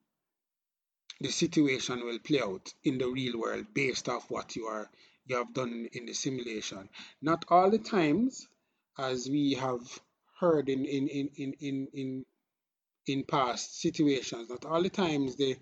the 1.20 1.30
situation 1.30 2.04
will 2.04 2.20
play 2.20 2.42
out 2.42 2.74
in 2.84 2.98
the 2.98 3.08
real 3.08 3.40
world 3.40 3.66
based 3.74 4.10
off 4.10 4.30
what 4.30 4.56
you 4.56 4.66
are 4.66 4.90
you 5.26 5.38
have 5.38 5.54
done 5.54 5.88
in 5.94 6.06
the 6.06 6.14
simulation. 6.14 6.90
Not 7.22 7.46
all 7.48 7.70
the 7.70 7.78
times, 7.78 8.48
as 8.98 9.30
we 9.30 9.54
have 9.54 9.82
heard 10.40 10.68
in 10.70 10.86
in 10.86 11.08
in 11.08 11.30
in 11.36 11.54
in 11.60 11.88
in, 11.94 12.26
in 13.08 13.24
past 13.24 13.80
situations, 13.80 14.50
not 14.50 14.66
all 14.66 14.82
the 14.82 14.90
times 14.90 15.36
the 15.36 15.58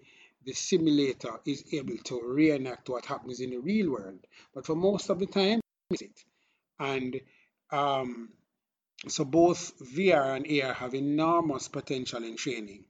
the 0.45 0.53
simulator 0.53 1.39
is 1.45 1.65
able 1.73 1.97
to 1.97 2.21
reenact 2.23 2.89
what 2.89 3.05
happens 3.05 3.41
in 3.41 3.49
the 3.51 3.57
real 3.57 3.91
world, 3.91 4.19
but 4.53 4.65
for 4.65 4.75
most 4.75 5.09
of 5.09 5.19
the 5.19 5.27
time, 5.27 5.59
it 5.91 6.23
and 6.79 7.19
um, 7.71 8.29
so 9.07 9.23
both 9.23 9.77
VR 9.79 10.35
and 10.35 10.61
AR 10.61 10.73
have 10.73 10.93
enormous 10.93 11.67
potential 11.67 12.23
in 12.23 12.35
training, 12.35 12.85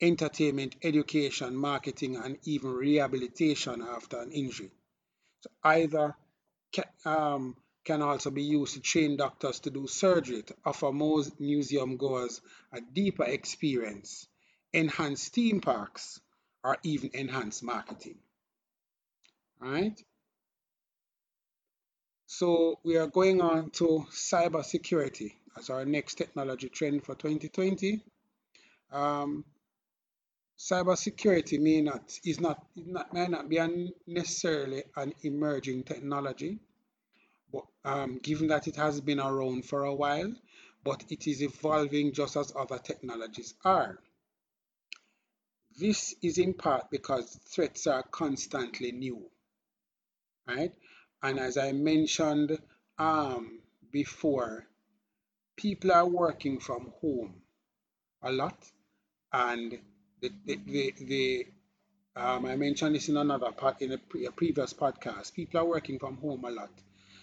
entertainment, 0.00 0.76
education, 0.82 1.54
marketing, 1.56 2.16
and 2.16 2.38
even 2.44 2.72
rehabilitation 2.72 3.82
after 3.82 4.20
an 4.20 4.32
injury. 4.32 4.70
So 5.40 5.50
either 5.64 6.16
can, 6.72 6.84
um, 7.04 7.56
can 7.84 8.02
also 8.02 8.30
be 8.30 8.42
used 8.42 8.74
to 8.74 8.80
train 8.80 9.16
doctors 9.16 9.60
to 9.60 9.70
do 9.70 9.86
surgery 9.86 10.42
to 10.42 10.56
offer 10.64 10.92
most 10.92 11.40
museum 11.40 11.96
goers 11.96 12.40
a 12.72 12.80
deeper 12.80 13.24
experience, 13.24 14.26
enhance 14.72 15.28
theme 15.28 15.60
parks, 15.60 16.20
or 16.62 16.78
even 16.82 17.10
enhance 17.14 17.62
marketing. 17.62 18.18
All 19.62 19.70
right. 19.70 20.02
So 22.40 22.78
we 22.84 22.96
are 22.96 23.06
going 23.06 23.42
on 23.42 23.68
to 23.72 24.06
cybersecurity 24.10 25.34
as 25.58 25.68
our 25.68 25.84
next 25.84 26.14
technology 26.14 26.70
trend 26.70 27.04
for 27.04 27.14
2020. 27.14 28.02
Um, 28.90 29.44
cybersecurity 30.58 31.60
may 31.60 31.82
not 31.82 32.18
is 32.24 32.40
not, 32.40 32.64
not 32.74 33.12
may 33.12 33.26
not 33.26 33.50
be 33.50 33.92
necessarily 34.06 34.84
an 34.96 35.12
emerging 35.22 35.82
technology, 35.82 36.60
but 37.52 37.66
um, 37.84 38.18
given 38.22 38.48
that 38.48 38.68
it 38.68 38.76
has 38.76 39.02
been 39.02 39.20
around 39.20 39.66
for 39.66 39.84
a 39.84 39.94
while, 39.94 40.32
but 40.82 41.04
it 41.10 41.26
is 41.26 41.42
evolving 41.42 42.14
just 42.14 42.38
as 42.38 42.54
other 42.56 42.78
technologies 42.78 43.52
are. 43.66 43.98
This 45.78 46.14
is 46.22 46.38
in 46.38 46.54
part 46.54 46.90
because 46.90 47.38
threats 47.54 47.86
are 47.86 48.02
constantly 48.04 48.92
new, 48.92 49.26
right? 50.48 50.72
And 51.22 51.38
as 51.38 51.58
I 51.58 51.72
mentioned 51.72 52.58
um, 52.98 53.60
before, 53.92 54.66
people 55.56 55.92
are 55.92 56.06
working 56.08 56.58
from 56.60 56.92
home 57.00 57.42
a 58.22 58.32
lot. 58.32 58.56
And 59.32 59.78
the, 60.22 60.32
the, 60.46 60.60
the, 60.66 60.94
the 61.00 61.46
um, 62.16 62.46
I 62.46 62.56
mentioned 62.56 62.94
this 62.94 63.08
in 63.08 63.18
another 63.18 63.52
part 63.52 63.82
in 63.82 63.92
a, 63.92 63.98
pre 63.98 64.26
a 64.26 64.32
previous 64.32 64.72
podcast. 64.72 65.34
People 65.34 65.60
are 65.60 65.66
working 65.66 65.98
from 65.98 66.16
home 66.16 66.44
a 66.44 66.50
lot. 66.50 66.72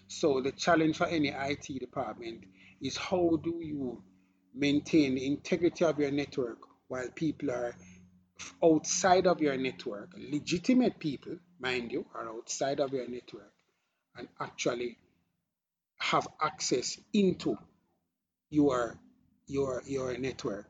So 0.07 0.41
the 0.41 0.51
challenge 0.51 0.97
for 0.97 1.07
any 1.07 1.29
IT 1.29 1.79
department 1.79 2.43
is 2.81 2.97
how 2.97 3.39
do 3.43 3.60
you 3.62 4.03
maintain 4.53 5.15
the 5.15 5.25
integrity 5.25 5.86
of 5.86 5.99
your 5.99 6.12
network 6.12 6.60
while 6.88 7.10
people 7.15 7.51
are 7.51 7.75
outside 8.63 9.25
of 9.25 9.41
your 9.41 9.57
network, 9.57 10.12
legitimate 10.15 10.99
people, 10.99 11.38
mind 11.60 11.91
you, 11.91 12.05
are 12.13 12.29
outside 12.29 12.79
of 12.79 12.93
your 12.93 13.07
network 13.07 13.51
and 14.17 14.27
actually 14.39 14.97
have 15.97 16.27
access 16.41 16.99
into 17.13 17.58
your 18.49 18.97
your 19.47 19.84
your 19.86 20.17
network. 20.17 20.67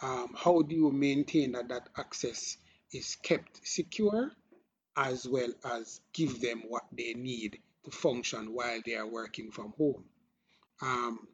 Um, 0.00 0.34
how 0.36 0.62
do 0.62 0.74
you 0.74 0.90
maintain 0.90 1.52
that 1.52 1.68
that 1.68 1.88
access 1.96 2.56
is 2.92 3.16
kept 3.22 3.66
secure 3.66 4.30
as 4.96 5.28
well 5.28 5.52
as 5.64 6.00
give 6.12 6.40
them 6.40 6.64
what 6.68 6.84
they 6.92 7.14
need 7.14 7.58
to 7.84 7.90
function 7.90 8.52
while 8.52 8.80
they 8.84 8.94
are 8.94 9.06
working 9.06 9.50
from 9.50 9.72
home? 9.78 10.04
Um, 10.80 11.28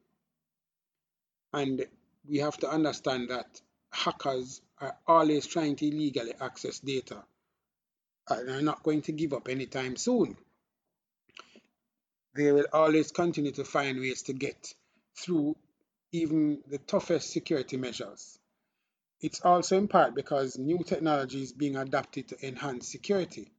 and 1.52 1.86
we 2.28 2.38
have 2.38 2.58
to 2.58 2.68
understand 2.68 3.30
that 3.30 3.60
hackers 3.90 4.60
are 4.80 4.96
always 5.06 5.46
trying 5.46 5.76
to 5.76 5.86
illegally 5.86 6.34
access 6.40 6.78
data 6.78 7.24
and 8.28 8.48
they're 8.48 8.62
not 8.62 8.82
going 8.82 9.02
to 9.02 9.12
give 9.12 9.32
up 9.32 9.48
anytime 9.48 9.96
soon 9.96 10.36
they 12.38 12.52
will 12.52 12.66
always 12.72 13.10
continue 13.10 13.50
to 13.50 13.64
find 13.64 13.98
ways 13.98 14.22
to 14.22 14.32
get 14.32 14.72
through 15.16 15.56
even 16.12 16.62
the 16.68 16.78
toughest 16.78 17.32
security 17.32 17.76
measures. 17.76 18.38
It's 19.20 19.40
also 19.40 19.76
in 19.76 19.88
part 19.88 20.14
because 20.14 20.56
new 20.56 20.84
technology 20.84 21.42
is 21.42 21.52
being 21.52 21.74
adapted 21.74 22.28
to 22.28 22.46
enhance 22.46 22.86
security. 22.86 23.50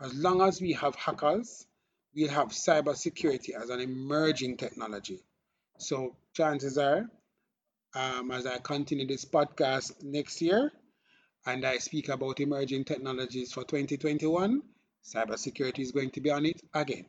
As 0.00 0.12
long 0.14 0.42
as 0.42 0.60
we 0.60 0.72
have 0.72 0.96
hackers, 0.96 1.64
we'll 2.12 2.28
have 2.30 2.48
cybersecurity 2.48 3.50
as 3.50 3.70
an 3.70 3.80
emerging 3.80 4.56
technology. 4.56 5.20
So 5.78 6.16
chances 6.34 6.76
are, 6.76 7.08
um, 7.94 8.32
as 8.32 8.46
I 8.46 8.58
continue 8.58 9.06
this 9.06 9.24
podcast 9.24 10.02
next 10.02 10.42
year, 10.42 10.72
and 11.46 11.64
I 11.64 11.78
speak 11.78 12.08
about 12.08 12.40
emerging 12.40 12.84
technologies 12.84 13.52
for 13.52 13.62
2021, 13.62 14.60
cybersecurity 15.04 15.78
is 15.78 15.92
going 15.92 16.10
to 16.10 16.20
be 16.20 16.32
on 16.32 16.46
it 16.46 16.60
again 16.74 17.06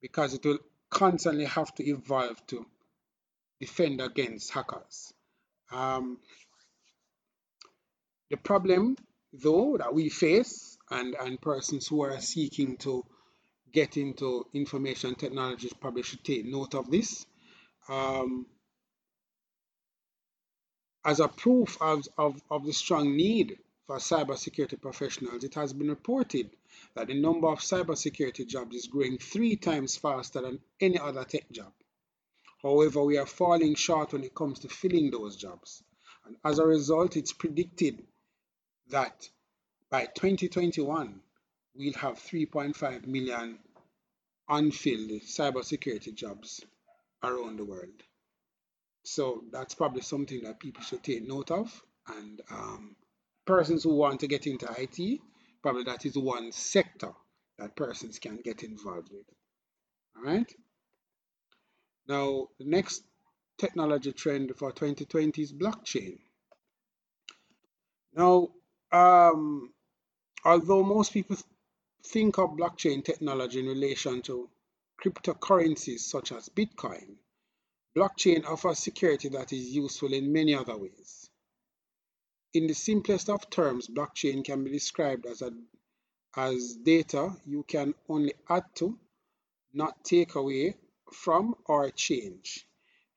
because 0.00 0.34
it 0.34 0.44
will 0.44 0.58
constantly 0.90 1.44
have 1.44 1.74
to 1.74 1.84
evolve 1.88 2.44
to 2.46 2.66
defend 3.60 4.00
against 4.00 4.52
hackers. 4.52 5.12
Um, 5.72 6.18
the 8.30 8.36
problem, 8.36 8.96
though, 9.32 9.76
that 9.78 9.94
we 9.94 10.08
face 10.08 10.78
and, 10.90 11.14
and 11.14 11.40
persons 11.40 11.86
who 11.86 12.02
are 12.02 12.20
seeking 12.20 12.76
to 12.78 13.04
get 13.72 13.96
into 13.96 14.46
information 14.54 15.14
technologies 15.14 15.72
probably 15.72 16.02
should 16.02 16.24
take 16.24 16.44
note 16.44 16.74
of 16.74 16.90
this. 16.90 17.26
Um, 17.88 18.46
as 21.04 21.20
a 21.20 21.28
proof 21.28 21.76
of, 21.80 22.02
of, 22.18 22.40
of 22.50 22.66
the 22.66 22.72
strong 22.72 23.16
need 23.16 23.58
for 23.86 23.98
cybersecurity 23.98 24.80
professionals, 24.80 25.44
it 25.44 25.54
has 25.54 25.72
been 25.72 25.88
reported 25.88 26.50
that 26.94 27.08
the 27.08 27.20
number 27.20 27.48
of 27.48 27.60
cybersecurity 27.60 28.46
jobs 28.46 28.74
is 28.76 28.86
growing 28.86 29.18
three 29.18 29.56
times 29.56 29.96
faster 29.96 30.40
than 30.40 30.60
any 30.80 30.98
other 30.98 31.24
tech 31.24 31.50
job. 31.50 31.72
However, 32.62 33.04
we 33.04 33.18
are 33.18 33.26
falling 33.26 33.74
short 33.74 34.12
when 34.12 34.24
it 34.24 34.34
comes 34.34 34.60
to 34.60 34.68
filling 34.68 35.10
those 35.10 35.36
jobs. 35.36 35.82
And 36.24 36.36
as 36.44 36.58
a 36.58 36.66
result, 36.66 37.16
it's 37.16 37.32
predicted 37.32 38.04
that 38.88 39.28
by 39.90 40.06
2021, 40.06 41.20
we'll 41.74 41.92
have 41.94 42.18
3.5 42.18 43.06
million 43.06 43.58
unfilled 44.48 45.22
cybersecurity 45.22 46.14
jobs 46.14 46.64
around 47.22 47.58
the 47.58 47.64
world. 47.64 48.02
So 49.04 49.44
that's 49.52 49.74
probably 49.74 50.02
something 50.02 50.42
that 50.42 50.58
people 50.58 50.82
should 50.82 51.04
take 51.04 51.26
note 51.26 51.50
of. 51.50 51.82
And 52.08 52.40
um, 52.50 52.96
persons 53.44 53.84
who 53.84 53.94
want 53.94 54.20
to 54.20 54.26
get 54.26 54.46
into 54.46 54.68
IT, 54.78 55.20
probably 55.66 55.82
that 55.82 56.06
is 56.06 56.16
one 56.16 56.52
sector 56.52 57.10
that 57.58 57.74
persons 57.74 58.20
can 58.20 58.36
get 58.36 58.62
involved 58.62 59.10
with. 59.10 59.24
All 60.16 60.22
right. 60.22 60.54
Now, 62.06 62.50
the 62.60 62.66
next 62.66 63.02
technology 63.58 64.12
trend 64.12 64.52
for 64.56 64.70
2020 64.70 65.42
is 65.42 65.52
blockchain. 65.52 66.18
Now, 68.14 68.50
um, 68.92 69.72
although 70.44 70.84
most 70.84 71.12
people 71.12 71.36
think 72.04 72.38
of 72.38 72.50
blockchain 72.50 73.04
technology 73.04 73.58
in 73.58 73.66
relation 73.66 74.22
to 74.22 74.48
cryptocurrencies 75.02 75.98
such 75.98 76.30
as 76.30 76.48
Bitcoin, 76.48 77.16
blockchain 77.96 78.46
offers 78.46 78.78
security 78.78 79.30
that 79.30 79.52
is 79.52 79.74
useful 79.74 80.12
in 80.12 80.32
many 80.32 80.54
other 80.54 80.76
ways. 80.76 81.25
In 82.56 82.66
the 82.68 82.74
simplest 82.74 83.28
of 83.28 83.50
terms, 83.50 83.86
blockchain 83.86 84.42
can 84.42 84.64
be 84.64 84.70
described 84.70 85.26
as, 85.26 85.42
a, 85.42 85.52
as 86.34 86.76
data 86.76 87.36
you 87.44 87.64
can 87.64 87.94
only 88.08 88.32
add 88.48 88.64
to, 88.76 88.98
not 89.74 90.02
take 90.02 90.36
away 90.36 90.74
from 91.12 91.54
or 91.66 91.90
change. 91.90 92.66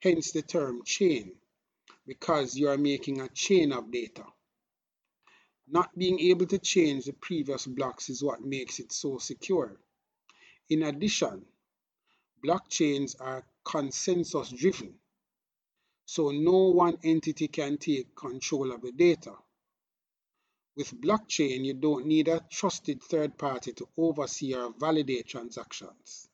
Hence 0.01 0.33
the 0.33 0.41
term 0.41 0.83
chain, 0.83 1.31
because 2.05 2.57
you 2.57 2.67
are 2.67 2.77
making 2.77 3.21
a 3.21 3.29
chain 3.29 3.71
of 3.71 3.89
data. 3.89 4.25
Not 5.69 5.97
being 5.97 6.19
able 6.19 6.47
to 6.47 6.59
change 6.59 7.05
the 7.05 7.13
previous 7.13 7.65
blocks 7.65 8.09
is 8.09 8.21
what 8.21 8.41
makes 8.41 8.79
it 8.79 8.91
so 8.91 9.19
secure. 9.19 9.79
In 10.69 10.83
addition, 10.83 11.45
blockchains 12.45 13.15
are 13.21 13.45
consensus 13.63 14.49
driven, 14.49 14.95
so 16.13 16.31
no 16.31 16.71
one 16.83 16.97
entity 17.03 17.47
can 17.47 17.77
take 17.77 18.15
control 18.15 18.71
of 18.71 18.81
the 18.81 18.91
data. 18.91 19.35
With 20.75 20.99
blockchain, 20.99 21.63
you 21.63 21.75
don't 21.75 22.07
need 22.07 22.27
a 22.27 22.43
trusted 22.49 23.03
third 23.03 23.37
party 23.37 23.73
to 23.73 23.87
oversee 23.95 24.55
or 24.55 24.73
validate 24.79 25.27
transactions. 25.27 26.27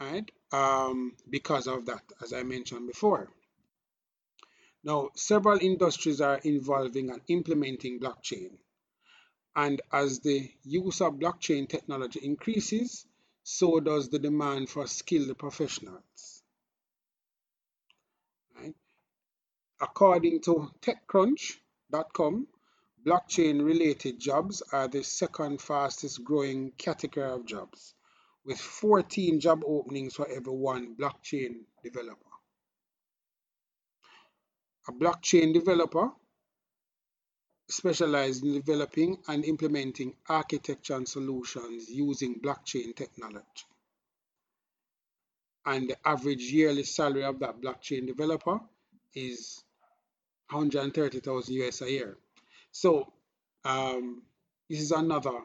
Right? 0.00 0.30
Um, 0.52 1.16
because 1.28 1.66
of 1.66 1.86
that, 1.86 2.04
as 2.22 2.32
I 2.32 2.44
mentioned 2.44 2.86
before. 2.86 3.28
Now, 4.84 5.10
several 5.16 5.58
industries 5.60 6.20
are 6.20 6.38
involving 6.44 7.10
and 7.10 7.20
implementing 7.26 7.98
blockchain. 7.98 8.50
And 9.56 9.82
as 9.92 10.20
the 10.20 10.48
use 10.62 11.00
of 11.00 11.14
blockchain 11.14 11.68
technology 11.68 12.20
increases, 12.22 13.04
so 13.42 13.80
does 13.80 14.08
the 14.08 14.20
demand 14.20 14.70
for 14.70 14.86
skilled 14.86 15.36
professionals. 15.36 16.42
Right? 18.56 18.74
According 19.82 20.42
to 20.42 20.70
TechCrunch.com, 20.80 22.46
blockchain 23.04 23.64
related 23.64 24.20
jobs 24.20 24.62
are 24.72 24.86
the 24.86 25.02
second 25.02 25.60
fastest 25.60 26.22
growing 26.22 26.70
category 26.78 27.28
of 27.28 27.44
jobs, 27.46 27.94
with 28.44 28.60
14 28.60 29.40
job 29.40 29.62
openings 29.66 30.14
for 30.14 30.28
every 30.28 30.52
one 30.52 30.94
blockchain 30.94 31.64
developer. 31.82 32.30
A 34.86 34.92
blockchain 34.92 35.52
developer 35.52 36.12
specialized 37.68 38.44
in 38.44 38.52
developing 38.52 39.18
and 39.26 39.44
implementing 39.44 40.14
architecture 40.28 40.94
and 40.94 41.08
solutions 41.08 41.88
using 41.90 42.40
blockchain 42.40 42.94
technology. 42.94 43.66
And 45.66 45.90
the 45.90 45.96
average 46.08 46.42
yearly 46.42 46.84
salary 46.84 47.24
of 47.24 47.40
that 47.40 47.60
blockchain 47.60 48.06
developer 48.06 48.60
is 49.14 49.64
130,000 50.52 51.54
US 51.54 51.80
a 51.82 51.90
year. 51.90 52.18
So 52.70 53.12
um, 53.64 54.22
this 54.68 54.80
is 54.80 54.90
another 54.90 55.40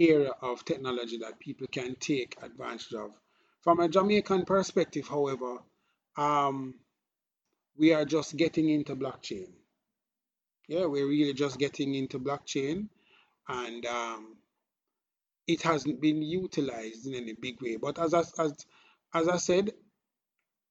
area 0.00 0.32
of 0.40 0.64
technology 0.64 1.18
that 1.18 1.38
people 1.38 1.66
can 1.70 1.94
take 1.96 2.36
advantage 2.42 2.92
of. 2.94 3.10
From 3.62 3.80
a 3.80 3.88
Jamaican 3.88 4.44
perspective, 4.44 5.06
however, 5.06 5.58
um, 6.16 6.74
we 7.76 7.94
are 7.94 8.04
just 8.04 8.36
getting 8.36 8.68
into 8.68 8.96
blockchain. 8.96 9.48
Yeah, 10.68 10.86
we're 10.86 11.08
really 11.08 11.34
just 11.34 11.58
getting 11.58 11.94
into 11.94 12.18
blockchain 12.18 12.88
and 13.48 13.86
um, 13.86 14.36
it 15.46 15.62
hasn't 15.62 16.00
been 16.00 16.22
utilized 16.22 17.06
in 17.06 17.14
any 17.14 17.34
big 17.34 17.60
way. 17.60 17.76
But 17.76 17.98
as, 17.98 18.14
as, 18.14 18.32
as, 18.38 18.66
as 19.14 19.28
I 19.28 19.36
said, 19.36 19.72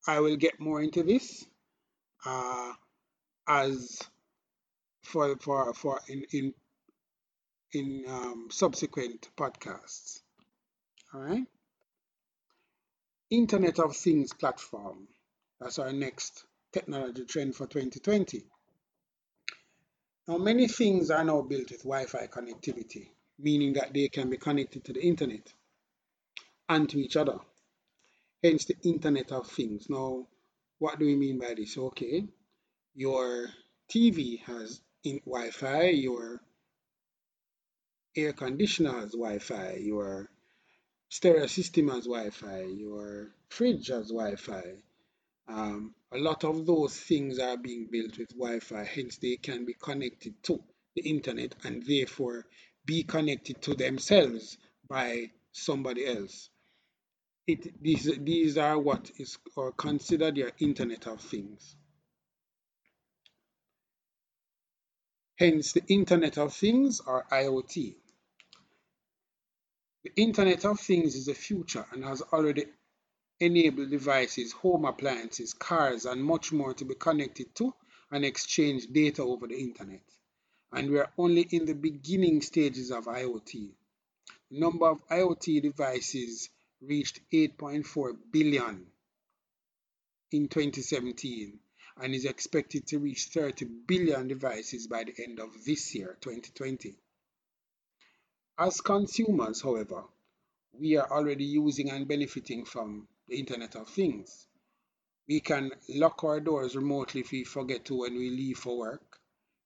I 0.08 0.20
will 0.20 0.36
get 0.36 0.60
more 0.60 0.82
into 0.82 1.04
this 1.04 1.46
uh, 2.26 2.74
as 3.48 4.02
for, 5.04 5.36
for, 5.38 5.74
for 5.74 6.00
in, 6.08 6.26
in, 6.32 6.54
in 7.74 8.06
um, 8.08 8.48
subsequent 8.52 9.30
podcasts. 9.38 10.20
All 11.14 11.22
right. 11.22 11.46
Internet 13.30 13.80
of 13.80 13.96
Things 13.96 14.34
platform. 14.34 15.08
That's 15.60 15.80
our 15.80 15.94
next 15.94 16.46
technology 16.72 17.26
trend 17.26 17.56
for 17.56 17.68
2020. 17.68 18.44
Now, 20.28 20.38
many 20.38 20.68
things 20.68 21.10
are 21.12 21.24
now 21.24 21.42
built 21.42 21.72
with 21.72 21.84
Wi-Fi 21.84 22.28
connectivity, 22.28 23.10
meaning 23.40 23.74
that 23.74 23.94
they 23.94 24.08
can 24.08 24.30
be 24.30 24.38
connected 24.38 24.84
to 24.86 24.94
the 24.94 25.02
internet 25.02 25.52
and 26.70 26.90
to 26.90 27.00
each 27.00 27.18
other. 27.18 27.40
Hence 28.44 28.66
the 28.66 28.78
Internet 28.84 29.32
of 29.32 29.48
Things. 29.48 29.90
Now, 29.90 30.28
what 30.82 30.98
do 30.98 31.06
we 31.06 31.16
mean 31.16 31.38
by 31.38 31.54
this? 31.56 31.78
Okay, 31.78 32.26
your 32.96 33.50
TV 33.88 34.42
has 34.42 34.82
in 35.04 35.22
Wi-Fi, 35.26 35.90
your 35.90 36.42
air 38.16 38.34
conditioner 38.34 38.94
has 38.94 39.12
Wi-Fi, 39.12 39.78
your 39.80 40.28
stereo 41.10 41.46
system 41.46 41.90
has 41.90 42.06
Wi-Fi, 42.06 42.64
your 42.64 43.30
fridge 43.50 43.90
has 43.90 44.08
Wi-Fi, 44.08 44.64
um, 45.48 45.94
a 46.12 46.18
lot 46.18 46.44
of 46.46 46.66
those 46.66 47.00
things 47.00 47.38
are 47.40 47.58
being 47.58 47.88
built 47.92 48.18
with 48.18 48.30
Wi-Fi, 48.30 48.84
hence 48.84 49.18
they 49.18 49.36
can 49.36 49.66
be 49.66 49.76
connected 49.76 50.42
to 50.46 50.64
the 50.96 51.04
internet 51.04 51.54
and 51.64 51.86
therefore 51.86 52.46
be 52.86 53.04
connected 53.04 53.62
to 53.62 53.76
themselves 53.76 54.58
by 54.90 55.30
somebody 55.52 56.08
else. 56.08 56.50
It, 57.48 57.82
these, 57.82 58.10
these 58.20 58.58
are 58.58 58.80
what 58.80 59.12
is 59.18 59.38
or 59.56 59.72
considered 59.74 60.38
your 60.38 60.52
Internet 60.60 61.08
of 61.08 61.22
Things. 61.22 61.76
Hence, 65.38 65.74
the 65.74 65.84
Internet 65.88 66.38
of 66.38 66.54
Things 66.54 67.02
or 67.02 67.26
IoT. 67.32 67.96
The 70.04 70.12
Internet 70.16 70.66
of 70.66 70.80
Things 70.80 71.16
is 71.16 71.26
the 71.26 71.34
future 71.34 71.86
and 71.92 72.04
has 72.06 72.22
already 72.22 72.66
enabled 73.40 73.90
devices, 73.90 74.52
home 74.52 74.86
appliances, 74.86 75.54
cars, 75.54 76.06
and 76.06 76.24
much 76.24 76.52
more 76.52 76.74
to 76.76 76.86
be 76.86 76.96
connected 76.96 77.54
to 77.56 77.74
and 78.12 78.24
exchange 78.24 78.88
data 78.88 79.24
over 79.24 79.48
the 79.48 79.60
internet. 79.60 80.04
And 80.72 80.92
we 80.92 81.00
are 81.00 81.12
only 81.18 81.42
in 81.52 81.66
the 81.66 81.74
beginning 81.74 82.42
stages 82.42 82.92
of 82.92 83.06
IoT. 83.06 83.72
The 84.52 84.60
number 84.60 84.88
of 84.88 85.06
IoT 85.08 85.62
devices 85.64 86.50
reached 86.82 87.20
8.4 87.32 88.18
billion 88.32 88.86
in 90.32 90.48
2017 90.48 91.60
and 92.02 92.16
is 92.16 92.26
expected 92.26 92.88
to 92.88 93.00
reach 93.00 93.26
30 93.26 93.66
billion 93.86 94.28
devices 94.28 94.88
by 94.88 95.04
the 95.04 95.24
end 95.24 95.40
of 95.40 95.66
this 95.66 95.94
year, 95.94 96.18
2020. 96.22 96.96
As 98.58 98.82
consumers, 98.82 99.62
however, 99.62 100.04
we 100.74 100.96
are 100.96 101.12
already 101.12 101.46
using 101.46 101.90
and 101.92 102.08
benefiting 102.08 102.66
from 102.66 103.08
the 103.28 103.38
Internet 103.38 103.76
of 103.76 103.90
Things. 103.90 104.48
We 105.28 105.40
can 105.40 105.72
lock 105.90 106.24
our 106.24 106.40
doors 106.40 106.76
remotely 106.76 107.22
if 107.22 107.32
we 107.32 107.44
forget 107.44 107.86
to 107.86 108.00
when 108.00 108.16
we 108.16 108.30
leave 108.30 108.58
for 108.58 108.78
work, 108.78 109.20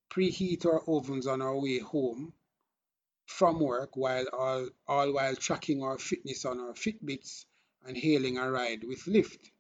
preheat 0.10 0.66
our 0.66 0.84
ovens 0.88 1.28
on 1.28 1.42
our 1.42 1.58
way 1.58 1.80
home 1.80 2.34
from 3.26 3.60
work 3.60 3.96
while 3.98 4.26
all, 4.32 4.70
all 4.88 5.14
while 5.14 5.36
tracking 5.36 5.84
our 5.84 5.98
fitness 5.98 6.46
on 6.46 6.60
our 6.60 6.74
Fitbits 6.74 7.46
and 7.86 7.98
hailing 7.98 8.38
a 8.38 8.50
ride 8.50 8.84
with 8.84 9.04
Lyft. 9.06 9.52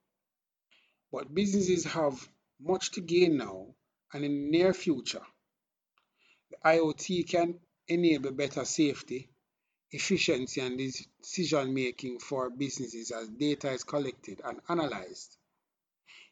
But 1.12 1.34
businesses 1.34 1.86
have 1.86 2.28
much 2.60 2.92
to 2.92 3.02
gain 3.02 3.38
now 3.38 3.76
and 4.14 4.24
in 4.24 4.32
the 4.32 4.58
near 4.58 4.74
future. 4.74 5.26
The 6.52 6.58
IoT 6.66 7.28
can 7.28 7.60
enable 7.88 8.32
better 8.32 8.66
safety, 8.66 9.30
efficiency 9.92 10.62
and 10.62 10.78
decision 10.78 11.74
making 11.74 12.20
for 12.20 12.50
businesses 12.50 13.12
as 13.12 13.28
data 13.30 13.72
is 13.72 13.84
collected 13.84 14.42
and 14.44 14.60
analyzed. 14.70 15.38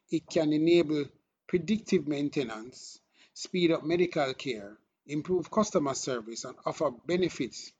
It 0.09 0.27
can 0.29 0.53
enable 0.53 1.05
predictive 1.47 2.07
maintenance, 2.07 2.99
speed 3.33 3.71
up 3.71 3.83
medical 3.83 4.33
care, 4.33 4.77
improve 5.07 5.51
customer 5.51 5.93
service, 5.93 6.45
and 6.45 6.55
offer 6.65 6.91
benefits 7.05 7.71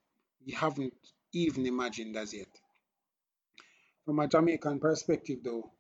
we 0.45 0.53
haven't 0.53 0.93
even 1.33 1.65
imagined 1.65 2.15
as 2.17 2.33
yet. 2.33 2.47
From 4.05 4.19
a 4.19 4.27
Jamaican 4.27 4.79
perspective, 4.79 5.39
though, 5.43 5.71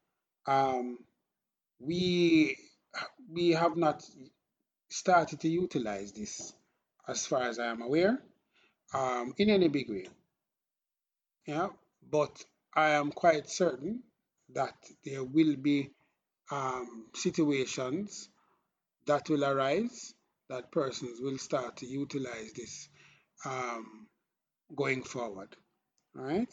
um, 0.47 0.97
we 1.79 2.57
we 3.29 3.51
have 3.51 3.75
not 3.75 4.03
started 4.89 5.39
to 5.41 5.49
utilize 5.49 6.13
this, 6.13 6.53
as 7.07 7.25
far 7.25 7.43
as 7.43 7.59
I 7.59 7.67
am 7.67 7.81
aware, 7.81 8.21
um, 8.93 9.33
in 9.37 9.49
any 9.49 9.67
big 9.67 9.89
way. 9.89 10.07
Yeah, 11.45 11.69
but 12.09 12.43
I 12.73 12.91
am 12.91 13.11
quite 13.11 13.49
certain 13.49 14.03
that 14.53 14.75
there 15.03 15.23
will 15.23 15.55
be 15.55 15.89
um, 16.51 17.07
situations 17.13 18.29
that 19.05 19.29
will 19.29 19.43
arise 19.43 20.13
that 20.53 20.71
persons 20.71 21.19
will 21.19 21.39
start 21.39 21.77
to 21.77 21.87
utilize 21.87 22.53
this 22.53 22.87
um, 23.43 24.05
going 24.75 25.01
forward. 25.01 25.55
All 26.15 26.25
right. 26.25 26.47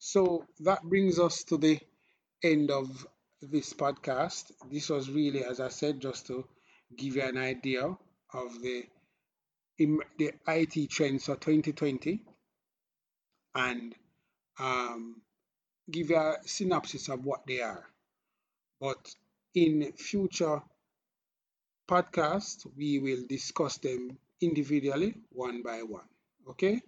So 0.00 0.44
that 0.60 0.82
brings 0.82 1.20
us 1.20 1.44
to 1.44 1.56
the 1.56 1.78
end 2.42 2.72
of 2.72 3.06
this 3.40 3.72
podcast. 3.74 4.50
This 4.70 4.90
was 4.90 5.08
really, 5.08 5.44
as 5.44 5.60
I 5.60 5.68
said, 5.68 6.00
just 6.00 6.26
to 6.26 6.44
give 6.96 7.14
you 7.14 7.22
an 7.22 7.38
idea 7.38 7.96
of 8.32 8.60
the 8.60 8.84
the 9.78 10.32
IT 10.46 10.90
trends 10.90 11.24
for 11.24 11.34
2020 11.34 12.22
and 13.56 13.92
um, 14.60 15.20
give 15.90 16.10
you 16.10 16.16
a 16.16 16.36
synopsis 16.44 17.08
of 17.08 17.24
what 17.24 17.44
they 17.46 17.60
are. 17.60 17.84
But 18.80 19.14
in 19.54 19.92
future 19.92 20.62
podcasts, 21.88 22.66
we 22.76 22.98
will 22.98 23.24
discuss 23.28 23.78
them 23.78 24.18
individually, 24.40 25.14
one 25.30 25.62
by 25.62 25.82
one. 25.82 26.08
Okay? 26.48 26.82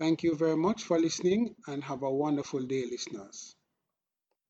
Thank 0.00 0.22
you 0.24 0.36
very 0.36 0.56
much 0.56 0.84
for 0.84 0.98
listening 1.00 1.56
and 1.68 1.84
have 1.84 2.02
a 2.04 2.10
wonderful 2.10 2.66
day, 2.66 2.86
listeners. 2.86 3.56